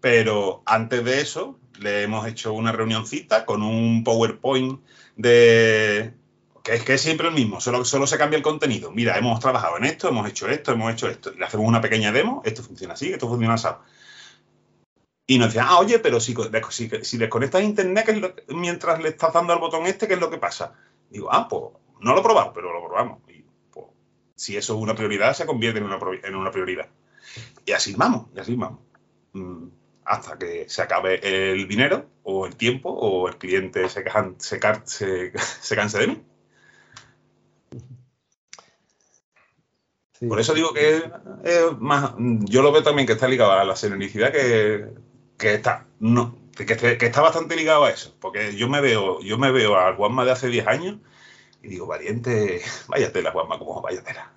[0.00, 4.80] Pero antes de eso, le hemos hecho una reunioncita con un PowerPoint
[5.16, 6.14] de
[6.62, 8.92] que es que es siempre el mismo, solo, solo se cambia el contenido.
[8.92, 11.32] Mira, hemos trabajado en esto, hemos hecho esto, hemos hecho esto.
[11.32, 13.68] Le hacemos una pequeña demo, esto funciona así, esto funciona así.
[15.26, 16.32] Y nos decían, ah, oye, pero si,
[16.70, 20.74] si, desconectas internet mientras le estás dando al botón este, ¿qué es lo que pasa?
[21.10, 23.18] Digo, ah, pues no lo he probado, pero lo probamos.
[24.44, 26.88] Si eso es una prioridad, se convierte en una, en una prioridad.
[27.66, 28.80] Y así vamos, y así vamos.
[29.32, 29.68] Mm
[30.04, 34.04] hasta que se acabe el dinero o el tiempo o el cliente se,
[34.38, 34.60] se,
[35.60, 36.22] se, canse de mí.
[40.28, 41.10] Por eso digo que
[41.44, 44.88] es más, yo lo veo también que está ligado a la serenicidad que,
[45.38, 48.14] está, no, que, que, está bastante ligado a eso.
[48.20, 50.96] Porque yo me veo, yo me veo al Juanma de hace 10 años
[51.64, 54.30] y digo, valiente, váyatela, Juanma, como váyatela.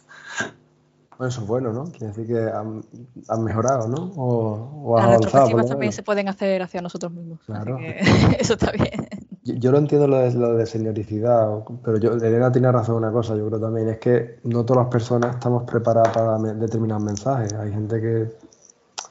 [1.18, 1.86] Bueno, eso es bueno, ¿no?
[1.86, 4.12] Quiere decir que han, mejorado, ¿no?
[4.16, 7.40] O, o Las retrospectivas también se pueden hacer hacia nosotros mismos.
[7.44, 7.80] Claro.
[8.40, 9.08] eso está bien.
[9.44, 13.12] Yo, lo entiendo lo de, lo de senioricidad, pero yo, Elena tiene razón en una
[13.12, 17.54] cosa, yo creo también, es que no todas las personas estamos preparadas para determinados mensajes.
[17.54, 18.28] Hay gente que,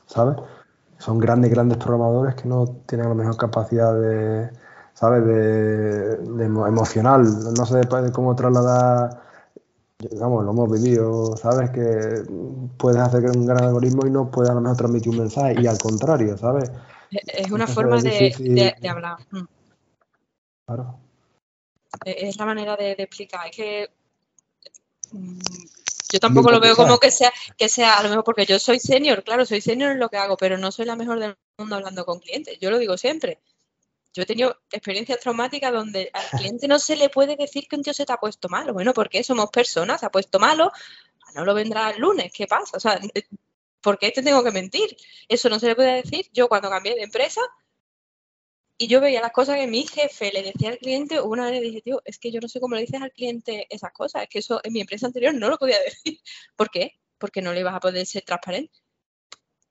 [0.06, 0.36] ¿sabes?
[0.98, 4.50] Son grandes, grandes programadores que no tienen la mejor capacidad de,
[4.96, 5.24] ¿sabes?
[5.24, 7.22] De, de emocional.
[7.56, 7.80] No sé
[8.12, 9.26] cómo trasladar
[9.98, 12.22] digamos, lo hemos vivido, sabes que
[12.76, 15.66] puedes hacer un gran algoritmo y no puedes a lo mejor transmitir un mensaje, y
[15.66, 16.70] al contrario, ¿sabes?
[17.10, 19.18] Es una forma de, hablar.
[19.30, 19.44] Mm.
[20.66, 21.00] Claro.
[22.04, 23.46] Es la manera de, explicar.
[23.46, 23.90] Es que
[25.12, 25.38] mm,
[26.12, 28.80] yo tampoco lo veo como que sea, que sea, a lo mejor porque yo soy
[28.80, 31.76] senior, claro, soy senior en lo que hago, pero no soy la mejor del mundo
[31.76, 32.58] hablando con clientes.
[32.60, 33.40] Yo lo digo siempre.
[34.16, 37.82] Yo he tenido experiencias traumáticas donde al cliente no se le puede decir que un
[37.82, 38.72] tío se te ha puesto malo.
[38.72, 40.72] Bueno, porque somos personas, se ha puesto malo,
[41.34, 42.78] no lo vendrá el lunes, ¿qué pasa?
[42.78, 42.98] O sea,
[43.82, 44.96] ¿por qué te tengo que mentir?
[45.28, 46.30] Eso no se le puede decir.
[46.32, 47.42] Yo cuando cambié de empresa
[48.78, 51.60] y yo veía las cosas que mi jefe le decía al cliente, una vez le
[51.60, 54.28] dije, tío, es que yo no sé cómo le dices al cliente esas cosas, es
[54.30, 56.20] que eso en mi empresa anterior no lo podía decir.
[56.56, 56.98] ¿Por qué?
[57.18, 58.80] Porque no le ibas a poder ser transparente.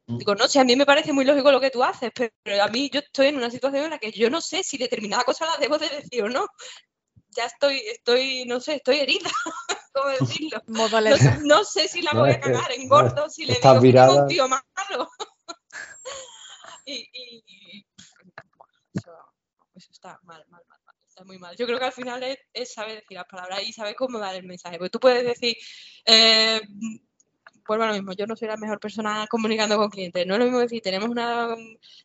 [0.07, 0.17] Mm.
[0.17, 2.67] Digo, no, si a mí me parece muy lógico lo que tú haces, pero, a
[2.67, 5.45] mí yo estoy en una situación en la que yo no sé si determinada cosa
[5.45, 6.47] la debo de decir o no.
[7.29, 9.29] Ya estoy, estoy, no sé, estoy herida,
[9.93, 10.61] ¿cómo decirlo?
[11.45, 14.47] No, sé si la voy a cagar en gordo, si le digo que un tío
[14.47, 15.09] malo.
[16.85, 17.85] y,
[18.93, 19.11] eso,
[19.91, 21.55] está mal, mal, mal, mal, está muy mal.
[21.57, 24.43] Yo creo que al final es, saber decir las palabras y saber cómo dar el
[24.43, 24.77] mensaje.
[24.77, 25.57] Porque tú puedes decir,
[26.05, 26.61] eh,
[27.67, 30.25] vuelvo a lo mismo, yo no soy la mejor persona comunicando con clientes.
[30.25, 31.55] No es lo mismo decir, tenemos una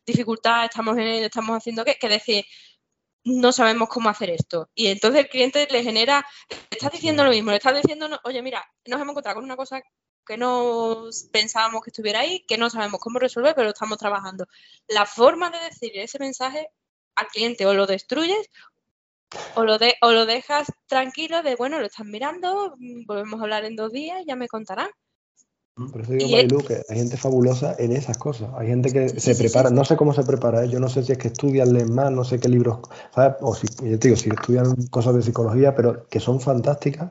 [0.05, 2.45] dificultad, estamos, en, estamos haciendo qué, que decir,
[3.23, 4.69] no sabemos cómo hacer esto.
[4.75, 8.41] Y entonces el cliente le genera, le estás diciendo lo mismo, le estás diciendo, oye,
[8.41, 9.81] mira, nos hemos encontrado con una cosa
[10.25, 14.47] que no pensábamos que estuviera ahí, que no sabemos cómo resolver, pero lo estamos trabajando.
[14.87, 16.69] La forma de decir ese mensaje
[17.15, 18.49] al cliente o lo destruyes
[19.55, 23.65] o lo, de, o lo dejas tranquilo de, bueno, lo están mirando, volvemos a hablar
[23.65, 24.89] en dos días, ya me contarán.
[25.89, 28.49] Por eso digo, Marilu, que hay gente fabulosa en esas cosas.
[28.57, 30.69] Hay gente que se prepara, no sé cómo se prepara, ¿eh?
[30.69, 32.79] yo no sé si es que estudian, leen más, no sé qué libros,
[33.13, 33.37] ¿sabes?
[33.41, 37.09] O si, yo te digo, si estudian cosas de psicología, pero que son fantásticas,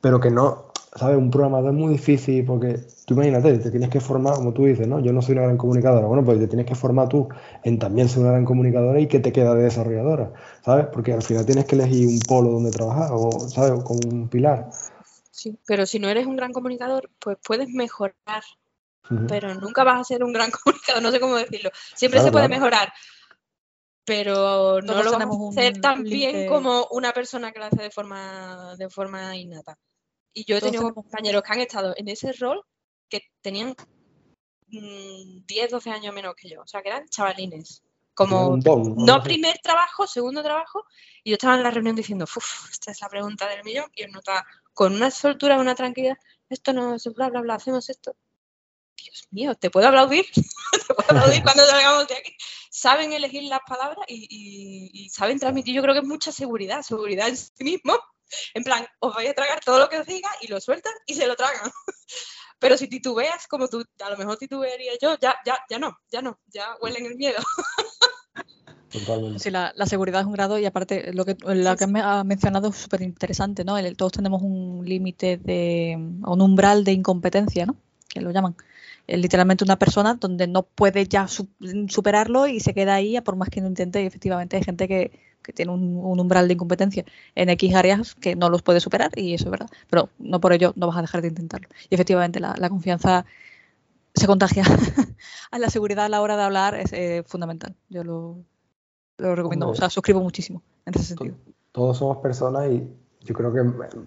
[0.00, 1.16] pero que no, ¿sabes?
[1.16, 4.86] Un programador es muy difícil porque tú imagínate, te tienes que formar, como tú dices,
[4.86, 5.00] ¿no?
[5.00, 6.06] Yo no soy una gran comunicadora.
[6.06, 7.28] Bueno, pues te tienes que formar tú
[7.64, 10.32] en también ser una gran comunicadora y que te queda de desarrolladora,
[10.64, 10.86] ¿sabes?
[10.92, 13.82] Porque al final tienes que elegir un polo donde trabajar, o, ¿sabes?
[13.82, 14.70] Con un pilar.
[15.42, 18.44] Sí, pero si no eres un gran comunicador, pues puedes mejorar,
[19.26, 21.72] pero nunca vas a ser un gran comunicador, no sé cómo decirlo.
[21.96, 22.92] Siempre se puede mejorar,
[24.04, 27.90] pero no lo vas a hacer tan bien como una persona que lo hace de
[27.90, 29.76] forma, de forma innata.
[30.32, 32.64] Y yo he tenido compañeros que han estado en ese rol
[33.08, 33.74] que tenían
[34.68, 37.82] 10, mm, 12 años menos que yo, o sea, que eran chavalines.
[38.14, 40.84] como no primer trabajo, segundo trabajo,
[41.24, 44.02] y yo estaba en la reunión diciendo, uff, esta es la pregunta del millón, y
[44.02, 46.16] él nota con una soltura, una tranquilidad,
[46.48, 48.16] esto no es bla, bla, bla, hacemos esto.
[48.96, 50.26] Dios mío, ¿te puedo aplaudir?
[50.86, 52.36] ¿Te puedo aplaudir cuando salgamos de aquí?
[52.70, 57.36] Saben elegir las palabras y, saben transmitir, yo creo que es mucha seguridad, seguridad en
[57.36, 57.98] sí mismo.
[58.54, 61.14] En plan, os vais a tragar todo lo que os diga y lo sueltan y
[61.14, 61.70] se lo tragan.
[62.58, 66.22] Pero si titubeas como tú, a lo mejor titubearía yo, ya, ya, ya no, ya
[66.22, 67.42] no, ya huelen el miedo.
[69.38, 72.76] Sí, la, seguridad es un grado y aparte lo que, lo que ha mencionado es
[72.76, 73.76] súper interesante, ¿no?
[73.94, 77.76] todos tenemos un límite de, un umbral de incompetencia, ¿no?
[78.08, 78.54] Que lo llaman.
[79.06, 83.48] Es literalmente una persona donde no puede ya superarlo y se queda ahí por más
[83.48, 85.10] que no intente y efectivamente hay gente que,
[85.54, 89.46] tiene un, umbral de incompetencia en X áreas que no los puede superar y eso
[89.46, 91.68] es verdad, pero no por ello no vas a dejar de intentarlo.
[91.90, 93.24] Y efectivamente la, confianza
[94.14, 94.64] se contagia
[95.58, 97.74] la seguridad a la hora de hablar es eh, fundamental.
[97.88, 98.44] Yo lo,
[99.28, 101.36] lo recomiendo, o sea, suscribo muchísimo en ese sentido.
[101.72, 102.86] Todos somos personas y
[103.24, 103.60] yo creo que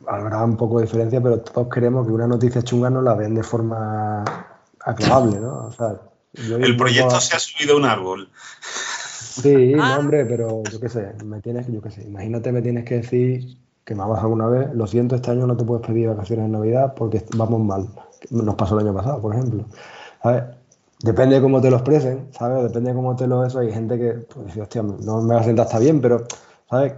[0.08, 3.34] habrá un poco de diferencia, pero todos queremos que una noticia chunga no la ven
[3.34, 4.24] de forma
[4.82, 5.68] aclarable, ¿no?
[5.68, 6.00] O sea,
[6.34, 8.30] el proyecto se ha subido a un árbol.
[8.62, 9.98] Sí, ah.
[10.00, 13.58] hombre, pero yo qué sé, me tienes, yo qué sé, imagínate me tienes que decir
[13.84, 16.46] que me ha bajado una vez, lo siento, este año no te puedes pedir vacaciones
[16.46, 17.88] en Navidad porque vamos mal.
[18.32, 19.66] Nos pasó el año pasado, por ejemplo.
[20.24, 20.44] ¿Sabes?
[21.02, 22.64] Depende de cómo te lo expresen, ¿sabes?
[22.64, 23.60] Depende de cómo te lo eso.
[23.60, 26.24] Hay gente que, pues, hostia, no me va a sentar hasta bien, pero,
[26.70, 26.94] ¿sabes?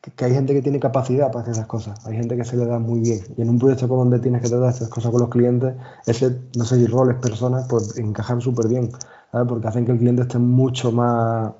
[0.00, 2.04] Que, hay gente que tiene capacidad para hacer esas cosas.
[2.06, 3.20] Hay gente que se le da muy bien.
[3.36, 5.74] Y en un proyecto como donde tienes que tratar estas cosas con los clientes,
[6.06, 8.90] ese, no sé si roles, personas, pues encajan súper bien,
[9.30, 9.46] ¿sabes?
[9.48, 11.52] Porque hacen que el cliente esté mucho más,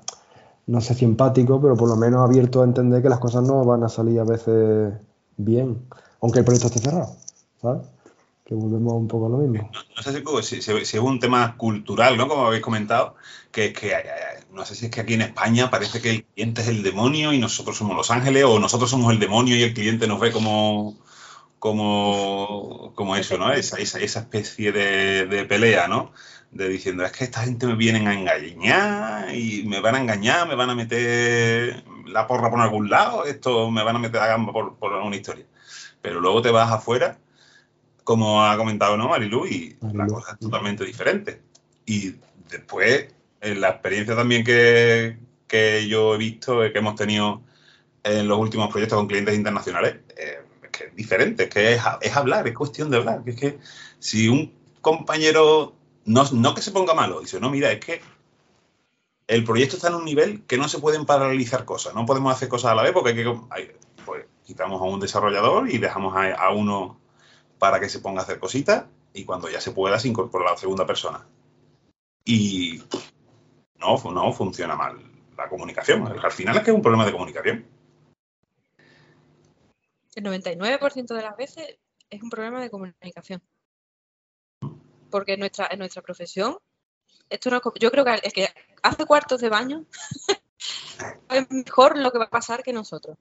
[0.67, 3.63] no sé si empático, pero por lo menos abierto a entender que las cosas no
[3.63, 4.93] van a salir a veces
[5.37, 5.87] bien,
[6.21, 7.15] aunque el proyecto esté cerrado,
[7.61, 7.83] ¿sabes?
[8.49, 9.69] Que volvemos un poco a lo mismo.
[9.71, 12.27] No, sé si, es un tema cultural, ¿no?
[12.27, 13.15] Como habéis comentado,
[13.51, 14.03] que, que eh,
[14.51, 17.31] no sé si es que aquí en España parece que el cliente es el demonio
[17.31, 20.31] y nosotros somos los ángeles, o nosotros somos el demonio y el cliente nos ve
[20.31, 20.97] como,
[21.59, 23.53] como, como eso, ¿no?
[23.53, 26.11] Esa, esa, esa especie de, de, pelea, ¿no?
[26.49, 30.47] De diciendo, es que esta gente me vienen a engañar y me van a engañar,
[30.47, 34.27] me van a meter la porra por algún lado, esto me van a meter a
[34.27, 35.45] gamba por, por una historia.
[36.01, 37.19] Pero luego te vas afuera
[38.09, 41.43] como ha comentado ¿no, Marilu, y la cosa es totalmente diferente.
[41.85, 42.15] Y
[42.49, 43.05] después,
[43.39, 45.15] en la experiencia también que,
[45.87, 47.43] yo he visto, que hemos tenido
[48.01, 52.17] en los últimos proyectos con clientes internacionales, eh, es que es diferente, es que es,
[52.17, 53.23] hablar, es cuestión de hablar.
[53.23, 53.59] Que es que
[53.99, 58.01] si un compañero, no, no que se ponga malo, dice, no, mira, es que
[59.27, 62.49] el proyecto está en un nivel que no se pueden paralizar cosas, no podemos hacer
[62.49, 66.49] cosas a la vez porque hay que, pues, quitamos a un desarrollador y dejamos a
[66.49, 66.98] uno
[67.59, 70.57] para que se ponga a hacer cositas y cuando ya se pueda se incorpora la
[70.57, 71.27] segunda persona.
[72.25, 72.81] Y
[73.75, 74.97] no, no funciona mal
[75.37, 76.07] la comunicación.
[76.07, 77.65] Al final es que es un problema de comunicación.
[80.15, 81.77] El 99% de las veces
[82.09, 83.41] es un problema de comunicación.
[85.09, 86.57] Porque en nuestra, en nuestra profesión,
[87.29, 88.49] esto no, yo creo que el que
[88.83, 89.85] hace cuartos de baño
[91.29, 93.17] es mejor lo que va a pasar que nosotros.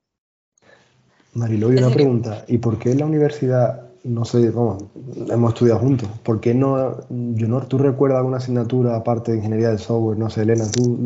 [1.34, 2.44] Marilu, una pregunta.
[2.48, 4.84] ¿Y por qué en la universidad no sé, vamos,
[5.28, 6.08] hemos estudiado juntos.
[6.22, 10.18] ¿Por qué no, Junor, tú recuerdas alguna asignatura aparte de ingeniería de software?
[10.18, 11.00] No sé, Elena, tú,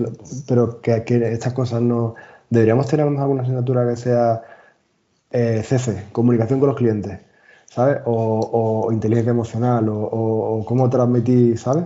[0.46, 2.14] pero que, estas cosas no.
[2.50, 4.42] Deberíamos tener alguna asignatura que sea
[5.30, 7.18] eh, CC, comunicación con los clientes,
[7.66, 7.98] ¿sabes?
[8.04, 11.84] O, inteligencia emocional, o, o, cómo transmitir, ¿sabes?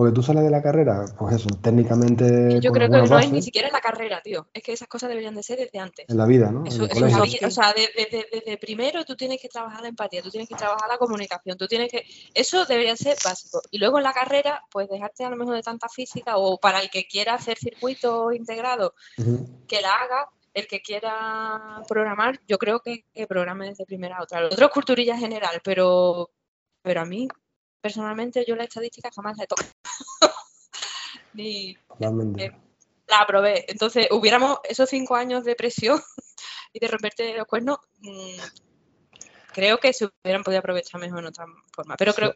[0.00, 2.58] Porque tú sales de la carrera, pues eso, técnicamente.
[2.58, 4.48] Yo creo que no es ni siquiera en la carrera, tío.
[4.54, 6.06] Es que esas cosas deberían de ser desde antes.
[6.08, 6.64] En la vida, ¿no?
[6.64, 7.46] Eso, es la vida.
[7.46, 10.96] O sea, desde, primero tú tienes que trabajar la empatía, tú tienes que trabajar la
[10.96, 12.06] comunicación, tú tienes que.
[12.32, 13.60] Eso debería ser básico.
[13.70, 16.80] Y luego en la carrera, pues dejarte a lo mejor de tanta física o para
[16.80, 18.94] el que quiera hacer circuito integrado,
[19.68, 20.30] que la haga.
[20.54, 24.40] El que quiera programar, yo creo que, que programe desde primera a otra.
[24.40, 26.30] Lo otro es culturilla general, pero,
[26.82, 27.28] pero a mí
[27.80, 29.70] personalmente yo la estadística jamás la he tocado.
[31.32, 32.50] Ni, eh,
[33.08, 33.64] la aprobé.
[33.68, 36.00] Entonces, hubiéramos esos cinco años de presión
[36.72, 38.40] y de romperte los cuernos, mm,
[39.52, 41.96] creo que se hubieran podido aprovechar mejor en otra forma.
[41.96, 42.34] Pero creo.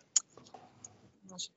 [1.29, 1.53] No sé.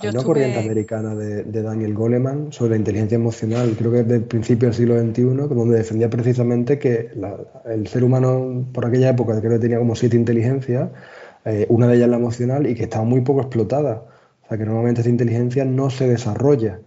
[0.00, 4.24] Hay una corriente americana de, Daniel Goleman sobre la inteligencia emocional, creo que es del
[4.24, 7.10] principio del siglo XXI, donde defendía precisamente que
[7.66, 10.88] el ser humano por aquella época creo que tenía como siete inteligencias
[11.44, 14.04] eh, una de ellas la emocional y que está muy poco explotada.
[14.44, 16.80] O sea, que normalmente esa inteligencia no se desarrolla.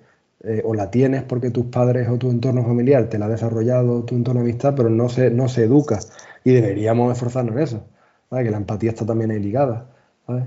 [0.44, 4.04] Eh, o la tienes porque tus padres o tu entorno familiar te la ha desarrollado,
[4.04, 6.00] tu entorno de amistad, pero no se, no se educa.
[6.44, 7.84] Y deberíamos esforzarnos en eso.
[8.30, 9.88] Que la empatía está también ahí ligada.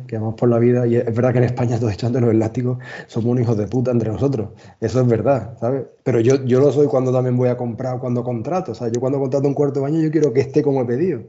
[0.07, 2.79] Que vamos por la vida y es verdad que en España todos echando los elásticos
[3.07, 4.51] somos un hijos de puta entre nosotros.
[4.81, 5.85] Eso es verdad, ¿sabes?
[6.03, 8.73] Pero yo, yo lo soy cuando también voy a comprar, cuando contrato.
[8.73, 10.85] O sea, yo cuando contrato un cuarto de baño yo quiero que esté como he
[10.85, 11.23] pedido.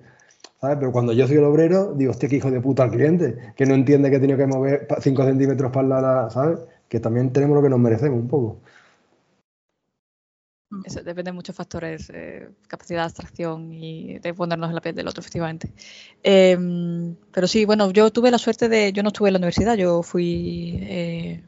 [0.59, 0.77] ¿Sabes?
[0.79, 3.65] Pero cuando yo soy el obrero, digo, hostia, qué hijo de puta al cliente, que
[3.65, 6.59] no entiende que he tenido que mover 5 centímetros para la, ¿sabes?
[6.89, 8.59] Que también tenemos lo que nos merecemos un poco.
[10.85, 14.93] Eso depende de muchos factores, eh, capacidad de abstracción y de ponernos en la piel
[14.93, 15.73] del otro, efectivamente.
[16.21, 19.75] Em, pero sí, bueno, yo tuve la suerte de, yo no estuve en la universidad,
[19.75, 21.43] yo fui eh,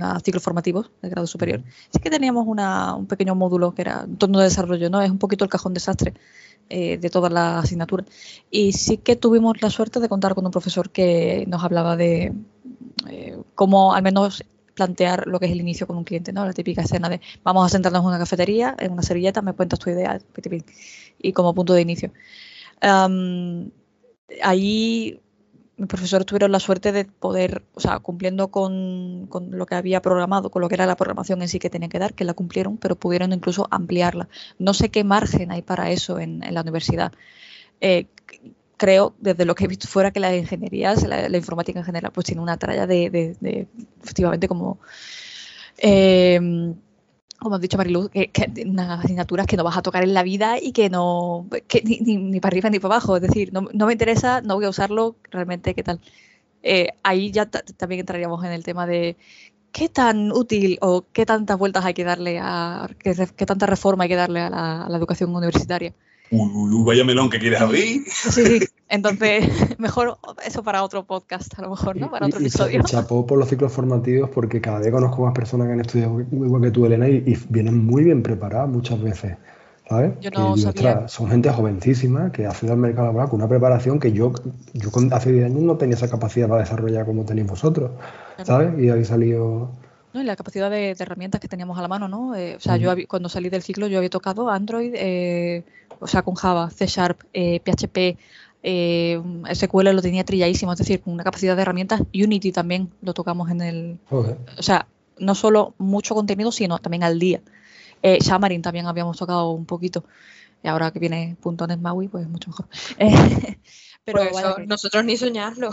[0.00, 1.62] a ciclos formativos de grado superior.
[1.90, 5.00] Sí que teníamos un pequeño módulo que era en torno de desarrollo, ¿no?
[5.02, 6.14] Es un poquito el cajón desastre
[6.68, 8.06] eh, de todas las asignaturas.
[8.50, 12.32] Y sí que tuvimos la suerte de contar con un profesor que nos hablaba de
[13.08, 16.44] eh, cómo al menos plantear lo que es el inicio con un cliente, ¿no?
[16.44, 19.78] La típica escena de vamos a sentarnos en una cafetería, en una servilleta, me cuentas
[19.78, 20.20] tu idea,
[21.18, 22.12] y como punto de inicio.
[24.42, 25.20] ahí
[25.76, 30.50] mis profesores tuvieron la suerte de poder, o sea, cumpliendo con, lo que había programado,
[30.50, 32.76] con lo que era la programación en sí que tenían que dar, que la cumplieron,
[32.76, 34.28] pero pudieron incluso ampliarla.
[34.58, 37.12] No sé qué margen hay para eso en, la universidad.
[37.80, 38.06] Eh,
[38.76, 42.26] creo, desde lo que he visto fuera, que la ingeniería, la, informática en general, pues
[42.26, 43.36] tiene una tralla de,
[44.02, 44.78] efectivamente, como,
[45.78, 46.74] eh,
[47.44, 48.30] como has dicho Mariluz, que,
[48.66, 52.40] unas asignaturas que no vas a tocar en la vida y que no, que ni,
[52.40, 53.16] para arriba ni para abajo.
[53.16, 56.00] Es decir, no, me interesa, no voy a usarlo, realmente, ¿qué tal?
[56.62, 59.16] Eh, ahí ya también entraríamos en el tema de
[59.72, 64.08] qué tan útil o qué tantas vueltas hay que darle a, qué tanta reforma hay
[64.08, 65.94] que darle a la educación universitaria
[66.34, 68.02] uy, vaya melón que quieres abrir.
[68.08, 69.44] Sí, entonces
[69.78, 72.10] mejor eso para otro podcast, a lo mejor, ¿no?
[72.10, 72.80] Para otro episodio.
[72.80, 76.20] Y chapó por los ciclos formativos porque cada vez conozco más personas que han estudiado
[76.20, 79.36] igual que tú, Elena, y, vienen muy bien preparadas muchas veces.
[79.88, 80.12] ¿sabes?
[80.20, 81.08] Yo no sabía.
[81.08, 84.32] son gente jovencísima que accede al mercado laboral con una preparación que yo,
[84.72, 87.90] yo hace 10 años no tenía esa capacidad para desarrollar como tenéis vosotros,
[88.44, 88.82] ¿sabes?
[88.82, 89.72] Y habéis salido
[90.14, 90.22] ¿no?
[90.22, 92.34] Y la capacidad de, herramientas que teníamos a la mano, ¿no?
[92.36, 95.64] Eh, o sea, yo cuando salí del ciclo yo había tocado Android, eh,
[96.04, 98.18] o sea, con Java, C Sharp, PHP,
[98.62, 99.22] eh,
[99.54, 102.02] SQL lo tenía trilladísimo, es decir, con una capacidad de herramientas.
[102.12, 103.98] Unity también lo tocamos en el...
[104.10, 104.86] O sea,
[105.18, 107.40] no solo mucho contenido, sino también al día.
[108.02, 110.04] Xamarin también habíamos tocado un poquito.
[110.62, 112.68] Y ahora que viene .NET MAUI, pues mucho mejor.
[114.04, 114.20] Pero
[114.66, 115.70] nosotros ni soñarlo.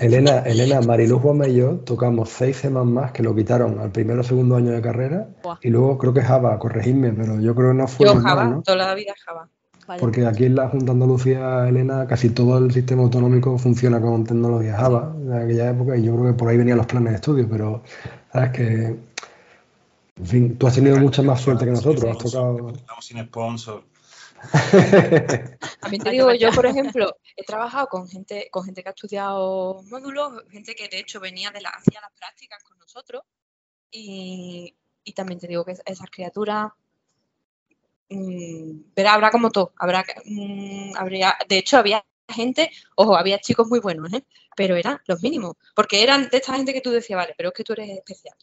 [0.00, 4.20] Elena, Elena, Mariluz Juanma y yo tocamos seis semanas más que lo quitaron al primero
[4.20, 5.28] o segundo año de carrera.
[5.62, 8.06] Y luego creo que Java, corregidme, pero yo creo que no fue.
[8.06, 9.48] Yo Java, toda la vida Java.
[9.98, 14.76] Porque aquí en la Junta Andalucía, Elena, casi todo el sistema autonómico funciona con tecnología
[14.76, 17.46] Java en aquella época y yo creo que por ahí venían los planes de estudio,
[17.50, 17.82] pero
[18.32, 18.96] sabes que,
[20.16, 22.70] en fin, tú has tenido mucha más suerte que nosotros, has tocado...
[22.70, 23.82] Estamos sin sponsor.
[25.80, 28.92] A mí te digo, yo por ejemplo, he trabajado con gente, con gente que ha
[28.92, 33.22] estudiado módulos, gente que de hecho venía de la, hacía las prácticas con nosotros,
[33.90, 34.74] y,
[35.14, 36.72] también te digo que esas criaturas,
[38.10, 43.68] mm, pero habrá como todo, habrá, mm, habría, de hecho había gente, ojo, había chicos
[43.68, 44.24] muy buenos, ¿eh?
[44.56, 47.54] pero eran los mínimos, porque eran de esta gente que tú decías, vale, pero es
[47.54, 48.34] que tú eres especial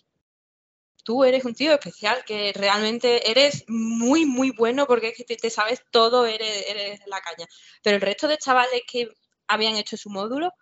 [1.03, 5.49] tú eres un tío especial, que realmente eres muy, muy bueno porque es que te,
[5.49, 7.47] sabes todo, eres, eres, la caña.
[7.83, 9.09] Pero el resto de chavales que
[9.47, 10.53] habían hecho su módulo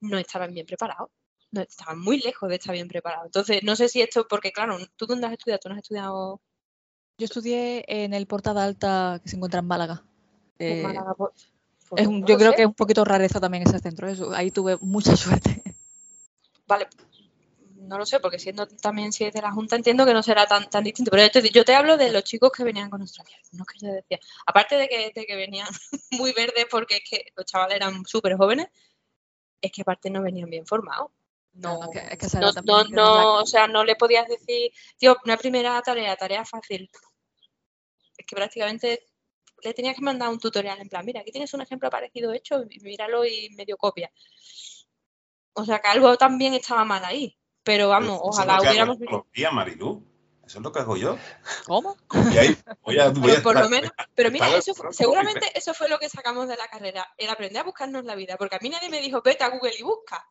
[0.00, 1.10] no estaban bien preparados.
[1.50, 3.26] No, estaban muy lejos de estar bien preparados.
[3.26, 5.60] Entonces, no sé si esto, porque claro, ¿tú dónde has estudiado?
[5.62, 6.40] ¿Tú no has estudiado?
[7.18, 10.02] Yo estudié en el Portada Alta que se encuentra en Málaga.
[10.58, 10.82] Eh,
[11.16, 11.50] pues,
[11.90, 14.08] pues yo creo que es un poquito rareza también ese centro.
[14.08, 15.62] Eso, ahí tuve mucha suerte.
[16.66, 16.88] Vale,
[17.82, 20.46] no lo sé, porque siendo también si es de la Junta entiendo que no será
[20.46, 21.10] tan, tan distinto.
[21.10, 24.18] Pero yo te, hablo de los chicos que venían con Australia, no que yo decía.
[24.46, 25.68] Aparte de que, que venían
[26.12, 28.68] muy verdes porque es que los chavales eran súper jóvenes,
[29.60, 31.10] es que aparte no venían bien formados.
[31.54, 31.80] No,
[32.64, 36.90] no, no, o sea, no le podías decir, tío, una primera tarea, tarea fácil.
[38.16, 39.06] Es que prácticamente
[39.62, 42.64] le tenías que mandar un tutorial en plan, mira, aquí tienes un ejemplo parecido hecho,
[42.80, 44.10] míralo y medio copia.
[45.54, 47.36] O sea que algo también estaba mal ahí.
[47.64, 48.98] Pero vamos, ojalá hubiéramos.
[49.32, 50.04] Días, Marilú.
[50.52, 51.16] Eso es lo que hago yo.
[51.64, 51.96] ¿Cómo?
[52.08, 56.68] pero por lo menos, pero mira, eso seguramente eso fue lo que sacamos de la
[56.68, 59.48] carrera, el aprender a buscarnos la vida, porque a mí nadie me dijo, vete a
[59.48, 60.28] Google y busca.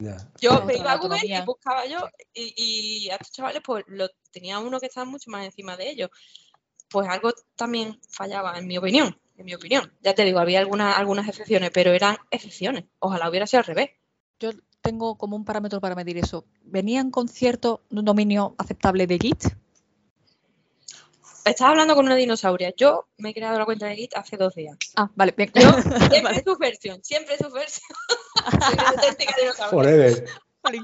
[0.40, 4.58] Yo me iba a Google y buscaba yo, y, a estos chavales, pues lo, tenía
[4.58, 6.10] uno que estaba mucho más encima de ellos.
[6.88, 9.92] Pues algo también fallaba, en mi opinión, en mi opinión.
[10.00, 12.84] Ya te digo, había algunas, algunas excepciones, pero eran excepciones.
[13.00, 13.90] Ojalá hubiera sido al revés.
[14.38, 16.44] Yo tengo como un parámetro para medir eso.
[16.62, 19.44] ¿Venían con cierto dominio aceptable de Git?
[21.50, 22.74] estás hablando con una dinosauria.
[22.76, 24.76] Yo me he creado la cuenta de Git hace dos días.
[24.96, 25.50] Ah, vale, bien.
[25.54, 25.70] Yo
[26.10, 27.88] siempre es su versión, siempre es su versión.
[28.60, 29.70] Soy una auténtica dinosauria.
[29.70, 30.24] Forever.
[30.62, 30.80] Vale.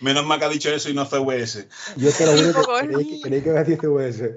[0.00, 1.68] Menos mal que ha dicho eso y no CVS.
[1.96, 2.88] Yo te lo que ¿eh?
[2.88, 4.36] creí, que creí que iba a decir CVS.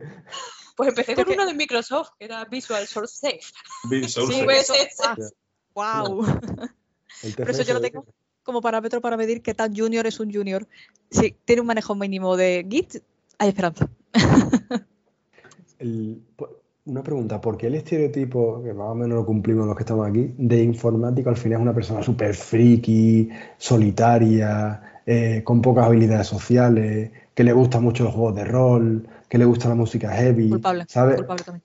[0.75, 3.53] Pues empecé con uno de Microsoft, que era Visual Source Safe.
[3.89, 4.43] Bill Source.
[4.43, 4.71] Pues
[5.03, 5.15] ah,
[5.73, 6.25] wow.
[7.23, 8.05] El Pero eso yo lo tengo
[8.47, 10.65] como parámetro para medir qué tan junior es un junior.
[11.11, 12.95] Si tiene un manejo mínimo de Git,
[13.37, 13.87] hay esperanza.
[15.79, 19.75] El- po- una pregunta, ¿por qué el estereotipo, que más o menos lo cumplimos los
[19.75, 25.61] que estamos aquí, de informático al final es una persona súper friki, solitaria, eh, con
[25.61, 29.75] pocas habilidades sociales, que le gustan mucho los juegos de rol, que le gusta la
[29.75, 30.85] música heavy, Culpable.
[30.87, 31.17] ¿sabes?
[31.17, 31.63] Culpable también.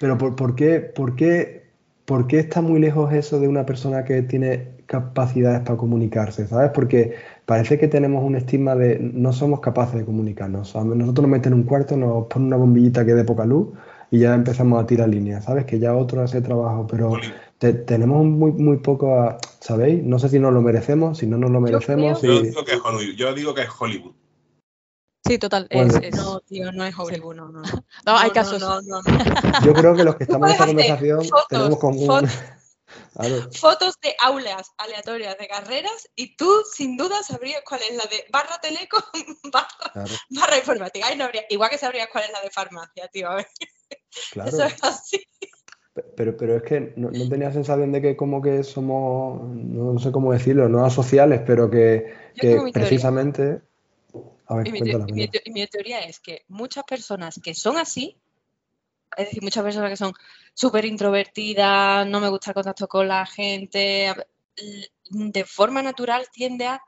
[0.00, 1.61] Pero ¿por, por qué, por, qué,
[2.04, 6.46] por qué está muy lejos eso de una persona que tiene capacidades para comunicarse?
[6.46, 6.70] ¿Sabes?
[6.74, 7.14] Porque
[7.46, 10.68] parece que tenemos un estigma de no somos capaces de comunicarnos.
[10.70, 13.44] O sea, nosotros nos meten en un cuarto, nos ponen una bombillita que dé poca
[13.44, 13.68] luz
[14.10, 15.64] y ya empezamos a tirar líneas, ¿sabes?
[15.64, 17.10] Que ya otro hace trabajo, pero
[17.58, 20.02] te- tenemos muy, muy poco, a- ¿sabéis?
[20.02, 22.18] No sé si nos lo merecemos, si no nos lo merecemos.
[22.20, 23.14] creo- Yo digo que es Hollywood.
[23.16, 24.12] Yo digo que es Hollywood.
[25.24, 25.68] Sí, total.
[25.72, 27.62] Bueno, es- es- No, tío, no es Hollywood, no, no.
[27.62, 27.62] No,
[28.06, 28.60] No, hay no, casos.
[28.60, 29.04] No, no, no.
[29.64, 32.06] Yo creo que los que estamos en esta conversación fotos, tenemos común...
[32.06, 32.30] fotos.
[33.14, 33.50] Claro.
[33.52, 38.24] Fotos de aulas aleatorias de carreras y tú sin duda sabrías cuál es la de
[38.30, 38.98] barra teleco,
[39.50, 41.14] barra, Claro, barra informática.
[41.14, 43.30] No habría, igual que sabrías cuál es la de farmacia, tío.
[43.30, 43.46] A ver,
[44.32, 44.50] claro.
[44.50, 45.22] eso es así.
[45.94, 49.98] Pe- Pero, pero es que no, no tenía sensación de que como que somos, no
[49.98, 52.88] sé cómo decirlo, no asociales, pero que, que mi teoría.
[54.46, 54.48] Precisamente...
[54.48, 54.68] A ver,
[55.08, 58.16] Y mi, y y teoría es que muchas personas que son así,
[59.16, 60.12] es decir, muchas personas que son
[60.54, 64.14] súper introvertidas, no me gusta el contacto con la gente,
[65.10, 66.82] de forma natural tiende a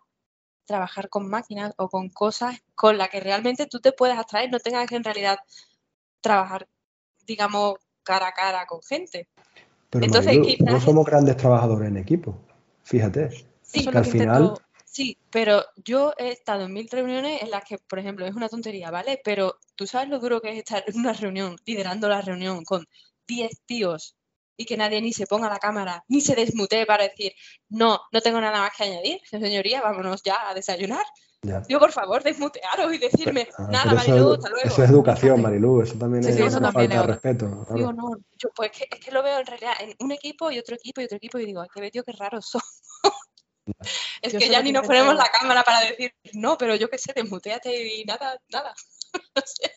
[0.66, 4.58] trabajar con máquinas o con cosas con las que realmente tú te puedes abstraer, no
[4.58, 5.38] tengas que en realidad
[6.20, 6.66] trabajar,
[7.26, 9.28] digamos, cara a cara con gente.
[9.90, 12.38] Pero entonces, Marilu, quizás no somos grandes trabajadores en equipo,
[12.82, 13.30] fíjate.
[13.62, 14.62] Sí, que al final- intento-
[14.94, 18.48] Sí, pero yo he estado en mil reuniones en las que, por ejemplo, es una
[18.48, 19.20] tontería, ¿vale?
[19.24, 22.86] Pero tú sabes lo duro que es estar en una reunión, liderando la reunión con
[23.26, 24.14] 10 tíos
[24.56, 27.32] y que nadie ni se ponga la cámara, ni se desmutee para decir,
[27.70, 31.04] no, no tengo nada más que añadir, señoría, vámonos ya a desayunar.
[31.42, 31.58] Ya.
[31.66, 34.68] Digo, por favor, desmutearos y decirme, Ah, nada, pero Marilu, es- hasta luego.
[34.68, 37.12] eso es educación, Marilu, eso también Sí, es sí, eso una también falta es de
[37.14, 37.64] respeto.
[37.64, 37.74] claro.
[37.74, 40.58] Digo, no, yo pues que, es que lo veo en realidad en un equipo y
[40.60, 42.62] otro equipo y otro equipo y digo, qué tío, qué raros son.
[44.22, 46.98] Es Yo que ya ni nos ponemos la cámara para decir, no, pero yo qué
[46.98, 48.74] sé, desmuteate y nada, nada.
[49.36, 49.70] No sé.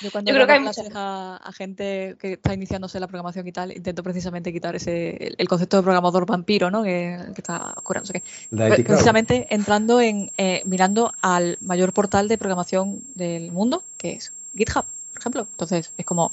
[0.00, 3.06] Yo cuando Yo creo que hay clases a, a gente que está iniciándose en la
[3.06, 6.82] programación y tal, intento precisamente quitar ese el, el concepto de programador vampiro, ¿no?
[6.82, 8.12] Que, que está ocurriendo.
[8.50, 8.82] no sé qué.
[8.84, 14.84] Precisamente entrando en eh, mirando al mayor portal de programación del mundo, que es GitHub,
[15.12, 15.46] por ejemplo.
[15.52, 16.32] Entonces, es como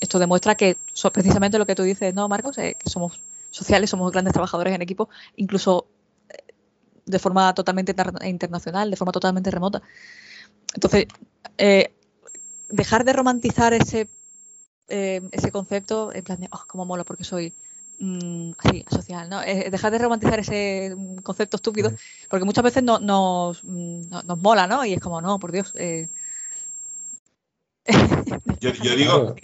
[0.00, 2.58] esto demuestra que so- precisamente lo que tú dices, ¿no, Marcos?
[2.58, 3.18] Eh, que somos
[3.50, 5.86] sociales, somos grandes trabajadores en equipo, incluso
[7.06, 9.82] de forma totalmente inter- internacional, de forma totalmente remota.
[10.74, 11.06] Entonces,
[11.58, 11.92] eh,
[12.68, 14.08] dejar de romantizar ese,
[14.88, 17.52] eh, ese concepto en plan de, oh, cómo mola porque soy
[18.00, 19.42] mm, así, social, ¿no?
[19.42, 21.92] Eh, dejar de romantizar ese mm, concepto estúpido,
[22.28, 24.84] porque muchas veces no- nos, mm, no- nos mola, ¿no?
[24.84, 25.72] Y es como, no, por Dios.
[28.60, 29.34] Yo, digo,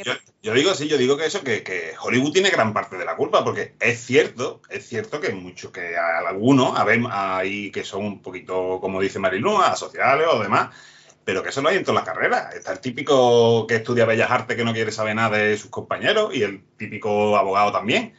[0.43, 3.45] yo, digo, sí, yo digo que eso, que, Hollywood tiene gran parte de la culpa,
[3.45, 6.73] porque es cierto, es cierto que mucho, que algunos
[7.11, 10.75] ahí que son un poquito, como dice Marilu, asociales o demás,
[11.25, 12.55] pero que eso lo hay en todas las carreras.
[12.55, 16.35] Está el típico que estudia Bellas Artes que no quiere saber nada de sus compañeros
[16.35, 18.15] y el típico abogado también.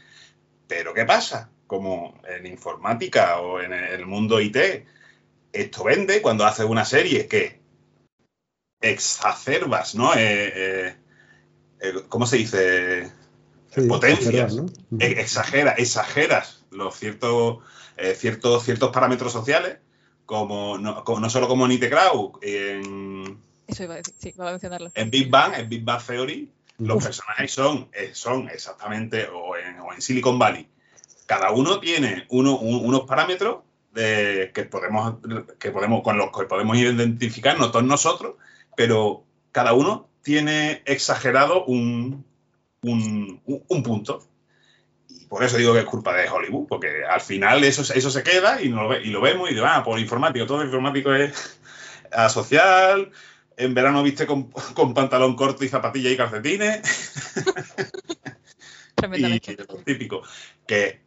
[0.68, 1.50] Pero ¿qué pasa?
[1.66, 4.58] Como en informática o en el mundo IT,
[5.52, 7.61] esto vende cuando haces una serie que
[8.82, 10.14] exacerbas, ¿no?
[10.14, 10.18] Eh,
[10.56, 10.96] eh,
[11.82, 13.12] eh, ¿Cómo se dice?
[13.74, 14.56] sí, potencias.
[14.56, 14.66] ¿no?
[15.00, 17.60] E- Exagera, exageras los ciertos,
[17.98, 19.78] eh, ciertos, ciertos parámetros sociales,
[20.26, 24.34] como no, como- no solo como en IT Crowd, en, eso iba a decir, sí,
[24.36, 24.92] iba a mencionarlo.
[24.94, 27.04] en Big Bang, en Big Bang Theory, los Uf.
[27.04, 30.68] personajes son, son exactamente, o en, o en Silicon Valley,
[31.26, 33.60] cada uno tiene uno- un- unos parámetros
[33.94, 35.16] de, que, podemos,
[35.60, 38.36] que podemos, con los que podemos identificarnos todos nosotros,
[38.82, 42.26] pero cada uno tiene exagerado un,
[42.82, 44.28] un, un- un punto.
[45.08, 48.24] Y por eso digo que es culpa de Hollywood, porque al final eso, eso se
[48.24, 51.14] queda y, no lo, ve- y lo vemos y digo, ah, por informático, todo informático
[51.14, 51.60] es
[52.12, 53.12] asocial,
[53.56, 56.82] en verano viste con, con pantalón corto y zapatillas y calcetines.
[59.18, 60.24] y lo típico.
[60.66, 61.02] Que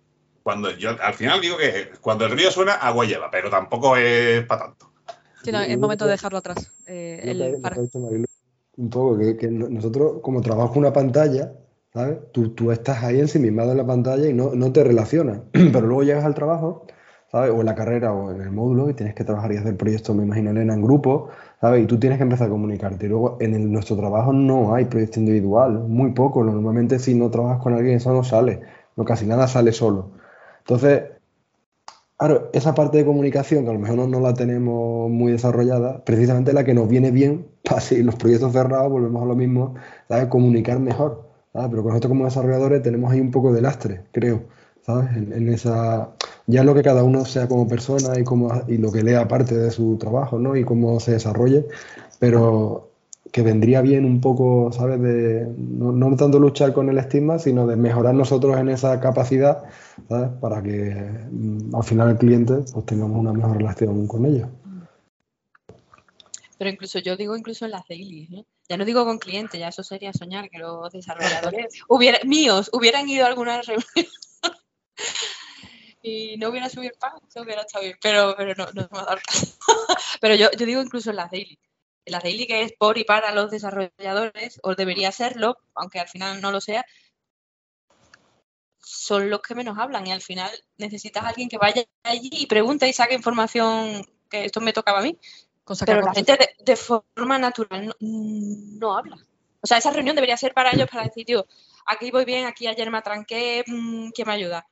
[0.45, 4.45] cuando yo al final digo que cuando el río suena, agua lleva, pero tampoco es
[4.47, 4.93] para tanto.
[5.45, 6.73] Sí, no, es momento de dejarlo atrás.
[6.87, 8.25] eh, el que, para- Marilu.
[8.77, 11.53] Un poco, que, nosotros, como trabajo una pantalla,
[11.93, 12.19] ¿sabes?
[12.33, 15.43] Tú, tú estás ahí ensimismado en la pantalla y no, no te relacionas.
[15.53, 16.87] Pero luego llegas al trabajo,
[17.31, 17.51] ¿sabes?
[17.53, 20.17] O en la carrera o en el módulo y tienes que trabajar y hacer proyectos,
[20.17, 21.29] me imagino, Elena, en grupo,
[21.61, 21.85] ¿sabes?
[21.85, 23.07] Y tú tienes que empezar a comunicarte.
[23.07, 26.43] Y luego en nuestro trabajo no hay proyecto individual, muy poco.
[26.43, 28.61] Normalmente si no trabajas con alguien eso no sale,
[28.97, 30.11] no casi nada sale solo.
[30.61, 31.03] Entonces,
[32.25, 36.55] Claro, esa parte de comunicación que a lo mejor no, la tenemos muy desarrollada, precisamente
[36.55, 39.75] la que nos viene bien para si los proyectos cerrados volvemos a lo mismo,
[40.09, 40.29] ¿sabes?
[40.29, 41.29] Comunicar mejor.
[41.53, 44.45] Pero con nosotros como desarrolladores tenemos ahí un poco de lastre, creo,
[44.81, 45.15] ¿sabes?
[45.15, 46.13] En, esa,
[46.47, 49.55] ya lo que cada uno sea como persona y, como, y lo que lea parte
[49.55, 50.57] de su trabajo, ¿no?
[50.57, 51.67] Y cómo se desarrolle,
[52.19, 52.89] pero
[53.35, 55.03] que vendría bien un poco, ¿sabes?
[55.03, 59.65] De no, tanto luchar con el estigma, sino de mejorar nosotros en esa capacidad,
[60.09, 60.31] ¿sabes?
[60.41, 60.95] Para que
[61.33, 64.49] mm, al final el cliente pues tengamos una mejor relación con ellos.
[66.59, 68.45] Pero incluso yo digo incluso en las dailies, ¿eh?
[68.69, 71.75] Ya no digo con clientes, ya eso sería soñar que los desarrolladores
[72.25, 73.85] míos hubieran ido a alguna reunión
[76.03, 78.99] y no hubiera subido el pan, eso hubiera estado bien, pero, pero no, no me
[79.01, 79.57] ha dado caso.
[80.21, 81.59] pero yo, yo digo incluso en las dailies
[82.07, 86.41] la daily que es por y para los desarrolladores, o debería serlo, aunque al final
[86.41, 86.85] no lo sea,
[88.79, 92.47] son los que menos hablan y al final necesitas a alguien que vaya allí y
[92.47, 95.19] pregunte y saque información que esto me tocaba a mí.
[95.87, 99.17] Pero la gente de, forma natural no, habla.
[99.63, 101.47] O sea, esa reunión debería ser para ellos para decir, yo,
[101.87, 104.67] aquí voy bien, aquí ayer me atranqué, mm, ¿quién me ayuda?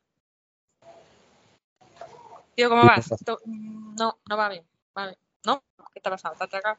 [2.54, 3.10] Tío, ¿cómo vas?
[3.46, 4.66] Mm, no, no va bien.
[4.94, 5.16] Vale.
[5.46, 5.62] ¿No?
[5.94, 6.34] ¿Qué te ha pasado?
[6.36, 6.78] ¿Te ha atracado?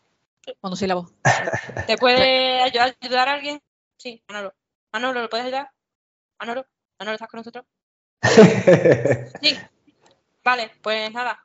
[0.62, 1.10] Monosílabo.
[1.88, 3.62] ¿Te puede ayudar, ayudar a alguien?
[3.98, 4.54] Sí, Manolo.
[4.92, 5.72] Manolo, ¿lo puedes ayudar?
[6.40, 6.66] Manolo,
[7.00, 7.66] Manolo, ¿estás con nosotros?
[9.42, 9.58] Sí.
[10.44, 11.40] Vale, pues nada.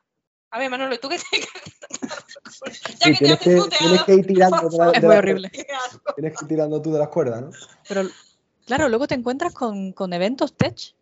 [0.51, 1.39] A ver, Manolo, ¿y tú qué te...
[2.99, 5.49] ya que tienes, que, tienes que ir tirando es muy horrible.
[5.49, 7.51] Tienes que ir tirando tú de las cuerdas, ¿no?
[7.87, 8.03] Pero
[8.65, 10.95] claro, luego te encuentras con, con eventos tech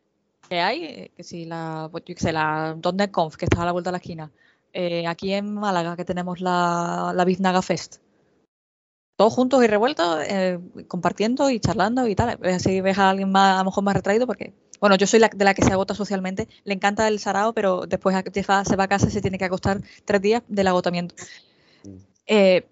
[0.49, 3.65] que hay, eh, que si la, pues, yo sé, la .NET Conf, que está a
[3.65, 4.31] la vuelta de la esquina,
[4.73, 7.97] eh, aquí en Málaga, que tenemos la, la Biznaga Fest.
[9.17, 12.39] Todos juntos y revueltos, eh, compartiendo y charlando y tal.
[12.43, 15.29] Así ves a alguien más, a lo mejor más retraído, porque, bueno, yo soy la,
[15.29, 16.47] de la que se agota socialmente.
[16.65, 19.81] Le encanta el sarao, pero después se va a casa y se tiene que acostar
[20.05, 21.15] tres días del agotamiento.
[22.27, 22.67] Eh,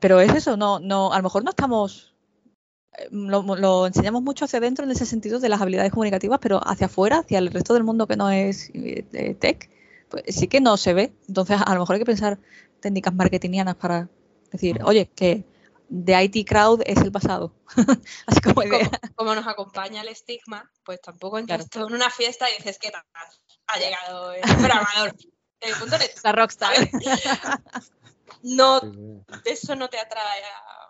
[0.00, 2.14] pero es eso, no, no, a lo mejor no estamos
[3.10, 6.86] lo, lo, enseñamos mucho hacia adentro en ese sentido de las habilidades comunicativas, pero hacia
[6.86, 8.70] afuera, hacia el resto del mundo que no es
[9.40, 9.68] tech,
[10.14, 11.12] pues sí que no se ve.
[11.26, 12.38] Entonces, a lo mejor hay que pensar
[12.80, 14.08] técnicas marketingianas para
[14.52, 15.44] decir, oye, que
[15.88, 17.52] de IT Crowd es el pasado.
[18.26, 18.62] Así como,
[19.16, 23.02] como, nos acompaña el estigma, pues tampoco entras en una fiesta y dices, ¿qué tal?
[23.66, 25.14] Ha llegado el programador.
[26.22, 26.74] La rockstar.
[28.42, 28.78] no,
[29.46, 30.84] eso no te atrae a,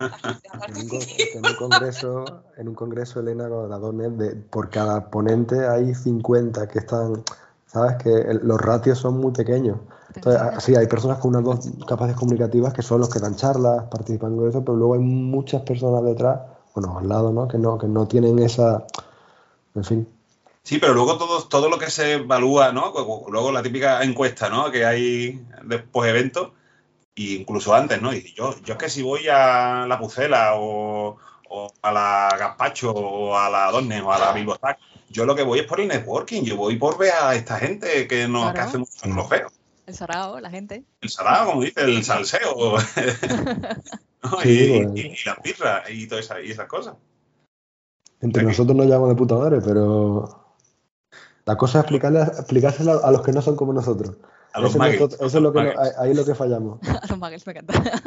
[0.00, 7.22] en, un, congreso, en un congreso, Elena, de, por cada ponente hay 50 que están
[7.68, 7.96] ¿sabes?
[8.02, 9.78] Que los ratios son muy pequeños.
[10.14, 13.84] Entonces, sí, hay personas con unas dos capacidades comunicativas que son los que dan charlas,
[13.84, 16.40] participan en eso, pero luego hay muchas personas detrás,
[16.74, 17.46] bueno, al lado, ¿no?
[17.46, 18.84] Que no, que no tienen esa,
[19.74, 20.08] en fin.
[20.62, 22.92] Sí, pero luego todo, todo lo que se evalúa, ¿no?
[23.30, 24.70] Luego la típica encuesta, ¿no?
[24.70, 26.50] Que hay después eventos,
[27.14, 28.12] e incluso antes, ¿no?
[28.12, 31.16] Y yo, yo es que si voy a la Pucela o,
[31.82, 34.78] a la Gaspacho o a la Donne o a la Bilbotac,
[35.10, 38.06] yo lo que voy es por el networking, yo voy por ver a esta gente
[38.06, 39.48] que, no, que hace mucho no los veo.
[39.86, 40.84] El sarao, la gente.
[41.00, 42.76] El sarao, como dice, el salseo.
[44.44, 46.94] y, las birras y todas esas, y esas cosas.
[48.20, 50.56] Entre nosotros nos llamamos de puta madre, pero
[51.46, 54.16] la cosa es explicarle, explicárselo a los que no son como nosotros.
[54.52, 56.80] A los eso, eso es lo que ahí es lo que fallamos.
[56.86, 57.72] a los muggles me encanta.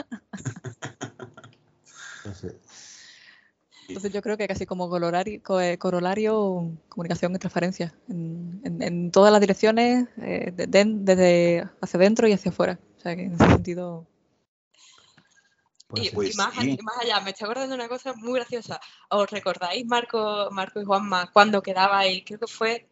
[2.26, 2.56] no sé.
[3.92, 10.54] Entonces yo creo que casi como corolario, comunicación y transferencia en, todas las direcciones, eh,
[10.56, 12.80] desde hacia adentro y hacia afuera.
[12.98, 14.08] O sea que en ese sentido...
[15.88, 18.80] Pues y, más, allá, me estoy acordando de una cosa muy graciosa.
[19.10, 22.88] ¿Os recordáis, Marco, Marco y Juanma, cuando quedabais, creo que fue,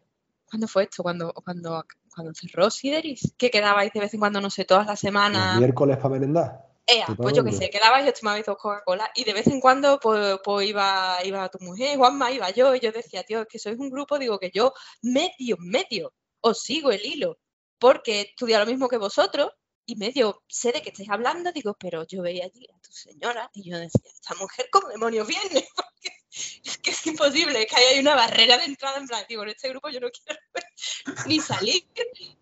[0.50, 1.02] ¿cuándo fue esto?
[1.02, 5.00] Cuando, cuando, cuando cerró Sideris, que quedabais de vez en cuando, no sé, todas las
[5.00, 5.58] semanas.
[5.58, 6.69] miércoles para merendar
[7.18, 10.00] pues yo qué sé, quedabais y os tomabais dos Coca-Cola y de vez en cuando
[10.00, 13.60] pues, pues, iba, iba tu mujer, Juanma, iba yo y yo decía, tío, es que
[13.60, 17.38] sois un grupo, digo que yo medio, medio os sigo el hilo
[17.80, 19.52] porque estudia lo mismo que vosotros
[19.86, 23.50] y medio sé de qué estáis hablando, digo, pero yo veía allí a tu señora
[23.54, 27.76] y yo decía, esta mujer como demonios viene, porque es que es imposible, es que
[27.76, 30.40] hay una barrera de entrada en plan, digo, en este grupo yo no quiero
[31.26, 31.88] ni salir,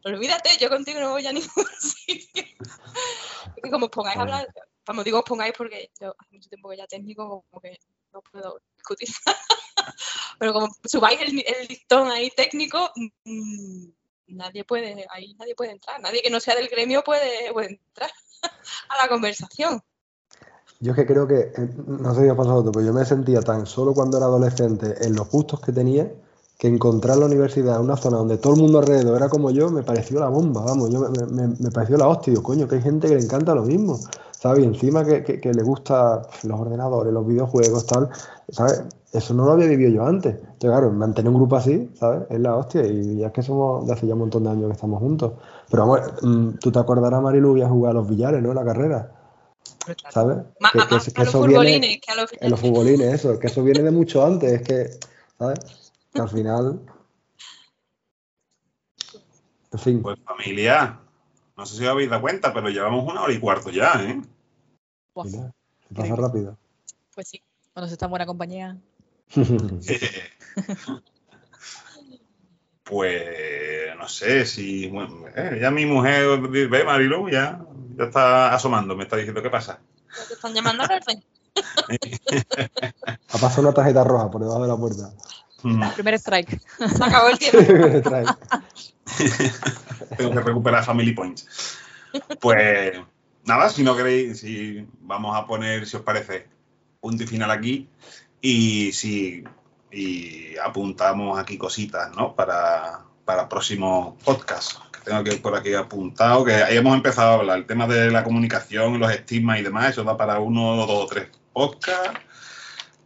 [0.03, 2.43] olvídate, yo contigo no voy a ningún sitio.
[3.63, 4.47] Y como pongáis a hablar,
[4.85, 7.77] vamos, digo os pongáis porque yo hace mucho tiempo que ya técnico, como que
[8.11, 9.07] no puedo discutir.
[10.39, 13.87] Pero como subáis el, listón ahí técnico, mm,
[14.27, 15.99] nadie puede, ahí nadie puede entrar.
[16.01, 18.11] Nadie que no sea del gremio puede entrar
[18.89, 19.81] a la conversación.
[20.79, 23.03] Yo es que creo que, eh, no sé si ha pasado a pero yo me
[23.03, 26.11] sentía tan solo cuando era adolescente en los gustos que tenía
[26.57, 29.83] que encontrar la universidad una zona donde todo el mundo alrededor era como yo me
[29.83, 33.21] pareció la bomba, vamos, yo me, pareció la hostia, coño, que hay gente que le
[33.21, 33.99] encanta lo mismo,
[34.31, 34.63] ¿sabes?
[34.63, 38.09] Y encima que, le gusta los ordenadores, los videojuegos, tal,
[38.49, 38.83] ¿sabes?
[39.13, 40.35] Eso no lo había vivido yo antes.
[40.35, 42.23] Entonces, claro, mantener un grupo así, ¿sabes?
[42.29, 44.67] Es la hostia y ya es que somos de hace ya un montón de años
[44.67, 45.33] que estamos juntos.
[45.69, 48.49] Pero vamos, mm, tú te acordarás, Marilu, y a jugar a los billares, ¿no?
[48.49, 49.11] En la carrera,
[50.11, 50.37] ¿sabes?
[50.59, 53.13] Más, Que- que- más que a los eso viene- que a los en los futbolines,
[53.13, 54.89] eso, que eso viene de mucho antes, es que,
[55.37, 55.59] ¿sabes?
[56.13, 56.81] Que al final.
[59.73, 60.99] En fin, Pues familia,
[61.57, 64.21] no sé si os habéis dado cuenta, pero llevamos una hora y cuarto ya, ¿eh?
[65.23, 65.53] Mira,
[65.87, 66.57] se pasa rápido.
[67.13, 67.41] Pues sí.
[67.73, 68.77] Cuando se está en buena compañía.
[72.89, 74.87] Pues no sé si.
[74.87, 77.59] bueno, eh, ya mi mujer ve, Marilu, ya,
[77.97, 79.79] ya está asomando, me está diciendo qué pasa.
[80.27, 81.23] Te están llamando al orden.
[83.29, 85.11] Ha pasado una tarjeta roja por debajo de la puerta.
[85.63, 86.61] Mm, Primer strike.
[86.77, 87.59] Se acabó el tiempo.
[90.17, 91.77] Tengo que recuperar Family Points.
[92.39, 92.99] Pues
[93.43, 96.47] nada, si no queréis, si vamos a poner, si os parece,
[96.99, 97.89] punto y final aquí.
[98.41, 99.43] Y si
[99.91, 102.35] y apuntamos aquí cositas, ¿no?
[102.35, 104.79] Para, para próximos podcasts.
[104.91, 107.57] Que tengo que por aquí apuntado, que ahí hemos empezado a hablar.
[107.59, 111.07] El tema de la comunicación, los estigmas y demás, eso da para uno, dos o
[111.07, 112.19] tres podcasts.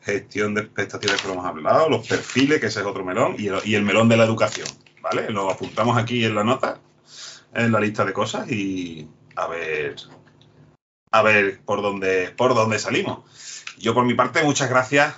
[0.04, 3.48] Gestión de expectativas que lo hemos hablado, los perfiles, que ese es otro melón, y
[3.48, 4.68] el, y el melón de la educación,
[5.00, 5.30] ¿vale?
[5.30, 6.80] Lo apuntamos aquí en la nota,
[7.54, 9.96] en la lista de cosas y a ver,
[11.12, 13.20] a ver por dónde, por dónde salimos.
[13.78, 15.14] Yo por mi parte, muchas gracias,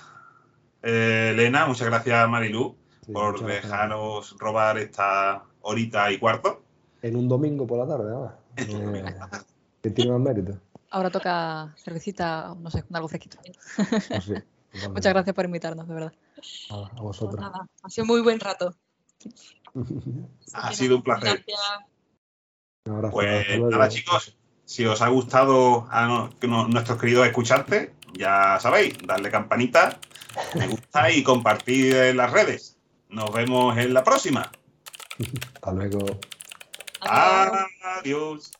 [0.84, 3.64] eh, Elena, muchas gracias, Marilu, Sí, por gracias.
[3.64, 6.64] dejaros robar esta horita y cuarto.
[7.02, 8.40] En un domingo por la tarde, ahora.
[8.58, 9.04] Eh,
[9.82, 10.60] que tiene más mérito.
[10.92, 13.38] Ahora toca cervecita, no sé, algo fresquito.
[14.10, 14.34] Pues sí.
[14.90, 16.14] Muchas gracias por invitarnos, de verdad.
[16.70, 17.42] A, a Pues vosotros.
[17.42, 18.76] nada, ha sido muy buen rato.
[20.54, 21.44] Ha sido un placer.
[21.48, 21.60] Gracias.
[22.86, 23.14] Un abrazo.
[23.14, 23.70] Pues luego.
[23.72, 30.00] nada, chicos, si os ha gustado a no- nuestros queridos escuchantes, ya sabéis, darle campanita,
[30.56, 32.78] me gusta y compartir en las redes.
[33.10, 34.52] Nos vemos en la próxima.
[35.54, 36.20] Hasta luego.
[37.02, 37.68] Adiós.
[37.84, 38.52] Adiós.